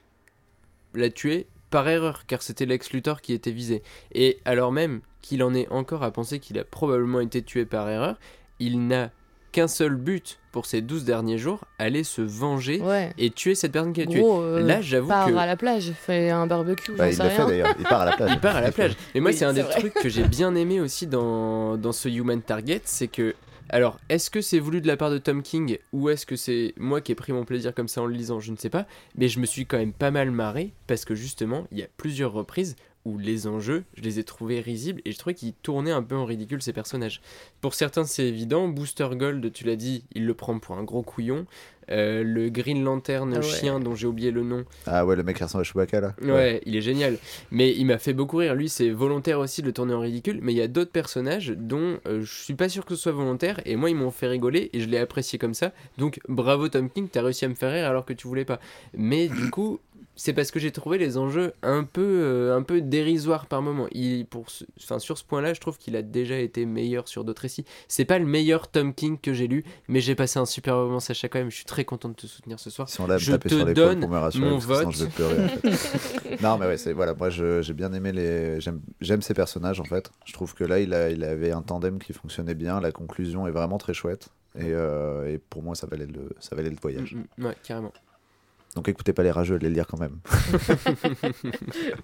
[0.96, 3.84] l'a tué par erreur, car c'était Lex Luthor qui était visé.
[4.14, 7.88] Et alors même qu'il en est encore à penser qu'il a probablement été tué par
[7.90, 8.18] erreur,
[8.60, 9.12] il n'a
[9.52, 13.14] qu'un seul but pour ces 12 derniers jours, aller se venger Ouais.
[13.18, 14.22] et tuer cette personne qui a tué.
[14.24, 17.24] Euh, Là, j'avoue part que à la plage, fait un barbecue, bah, j'en il sais
[17.24, 17.48] l'a fait rien.
[17.48, 17.76] d'ailleurs.
[17.80, 18.32] Il part à la plage.
[18.34, 18.96] il part à la plage.
[19.14, 19.80] Et moi, Oui, c'est un c'est des vrai.
[19.80, 23.36] trucs que j'ai bien aimé aussi dans, dans ce Human Target, c'est que
[23.70, 26.74] alors, est-ce que c'est voulu de la part de Tom King ou est-ce que c'est
[26.78, 28.88] moi qui ai pris mon plaisir comme ça en le lisant Je ne sais pas.
[29.15, 31.88] Mais je me suis quand même pas mal marré parce que justement, il y a
[31.97, 32.76] plusieurs reprises
[33.18, 36.26] les enjeux, je les ai trouvés risibles et je trouvais qu'ils tournaient un peu en
[36.26, 37.22] ridicule ces personnages.
[37.62, 38.68] Pour certains, c'est évident.
[38.68, 41.45] Booster Gold, tu l'as dit, il le prend pour un gros couillon.
[41.89, 43.43] Euh, le Green Lantern Ah ouais.
[43.45, 46.16] chien dont j'ai oublié le nom, Ah ouais, le mec qui ressemble à Chewbacca là.
[46.22, 47.18] Ouais, il est génial.
[47.49, 48.55] Mais il m'a fait beaucoup rire.
[48.55, 50.39] Lui, c'est volontaire aussi de le tourner en ridicule.
[50.41, 53.14] Mais il y a d'autres personnages dont euh, je suis pas sûr que ce soit
[53.14, 53.62] volontaire.
[53.66, 55.72] Et moi, ils m'ont fait rigoler et je l'ai apprécié comme ça.
[55.97, 58.60] Donc, bravo Tom King, t'as réussi à me faire rire alors que tu voulais pas.
[58.93, 59.80] Mais du coup,
[60.18, 63.88] c'est parce que j'ai trouvé les enjeux un peu, euh, un peu dérisoires par moment.
[63.93, 67.24] Il, pour ce- enfin, sur ce point-là, je trouve qu'il a déjà été meilleur sur
[67.24, 67.63] d'autres récits.
[67.88, 70.99] C'est pas le meilleur Tom King que j'ai lu, mais j'ai passé un super moment,
[70.99, 71.51] Sacha, quand même.
[71.51, 72.88] Je suis très content de te soutenir ce soir.
[72.89, 74.91] Ils sont là Je te sur l'épaule donne pour me rassurer, mon sinon vote.
[74.91, 76.41] je vais pleurer en fait.
[76.41, 80.11] non mais ouais, voilà, moi j'ai bien aimé les j'aime ces personnages en fait.
[80.26, 83.47] Je trouve que là il a il avait un tandem qui fonctionnait bien, la conclusion
[83.47, 86.76] est vraiment très chouette et, euh, et pour moi ça valait le ça valait le
[86.82, 87.15] voyage.
[87.38, 87.93] Ouais, carrément.
[88.78, 90.20] Donc écoutez pas les rageux, allez le lire quand même.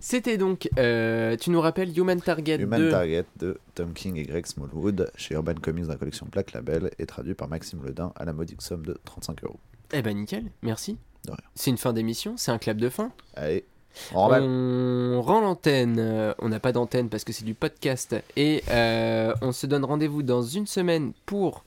[0.00, 4.24] C'était donc, euh, tu nous rappelles Human Target Human 2 Target de Tom King et
[4.24, 8.12] Greg Smallwood chez Urban Comics dans la collection Black Label et traduit par Maxime Ledin
[8.16, 9.58] à la modique somme de 35 euros.
[9.94, 10.98] Eh ben nickel, merci.
[11.24, 11.40] De rien.
[11.54, 13.10] C'est une fin d'émission, c'est un clap de fin.
[13.34, 13.64] Allez.
[14.12, 19.32] On rend l'antenne, euh, on n'a pas d'antenne parce que c'est du podcast et euh,
[19.40, 21.64] on se donne rendez-vous dans une semaine pour...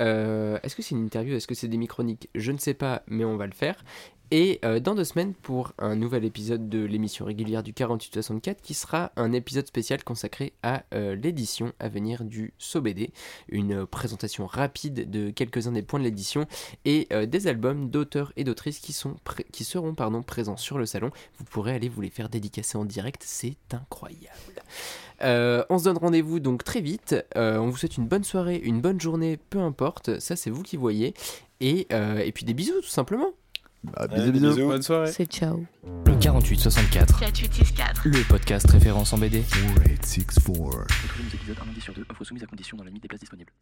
[0.00, 1.34] euh, Est-ce que c'est une interview?
[1.34, 2.28] Est-ce que c'est des microniques?
[2.34, 3.84] Je ne sais pas, mais on va le faire.
[4.34, 8.72] Et euh, dans deux semaines pour un nouvel épisode de l'émission régulière du 48-64 qui
[8.72, 13.10] sera un épisode spécial consacré à euh, l'édition à venir du SOBD.
[13.50, 16.46] Une euh, présentation rapide de quelques-uns des points de l'édition
[16.86, 18.96] et des albums d'auteurs et d'autrices qui,
[19.52, 21.10] qui seront présents sur le salon.
[21.36, 24.62] Vous pourrez aller vous les faire dédicacer en direct, c'est incroyable.
[25.20, 27.14] On se donne rendez-vous donc très vite.
[27.36, 30.20] On vous souhaite une bonne soirée, une bonne journée, peu importe.
[30.20, 31.12] Ça, c'est vous qui voyez.
[31.60, 33.32] Et, et puis des bisous, tout simplement.
[33.84, 34.54] Bah, Allez, bisous, bisous.
[34.56, 34.68] bisous.
[34.68, 35.10] Bonne soirée.
[35.12, 35.64] C'est ciao.
[36.06, 38.02] Le 4864, 4864.
[38.06, 39.40] le podcast référence en BD.
[39.42, 40.86] 4 4864.
[41.02, 43.08] Retrouvez nos épisodes un lundi sur deux, offre soumise à condition dans la limite des
[43.08, 43.52] places disponibles.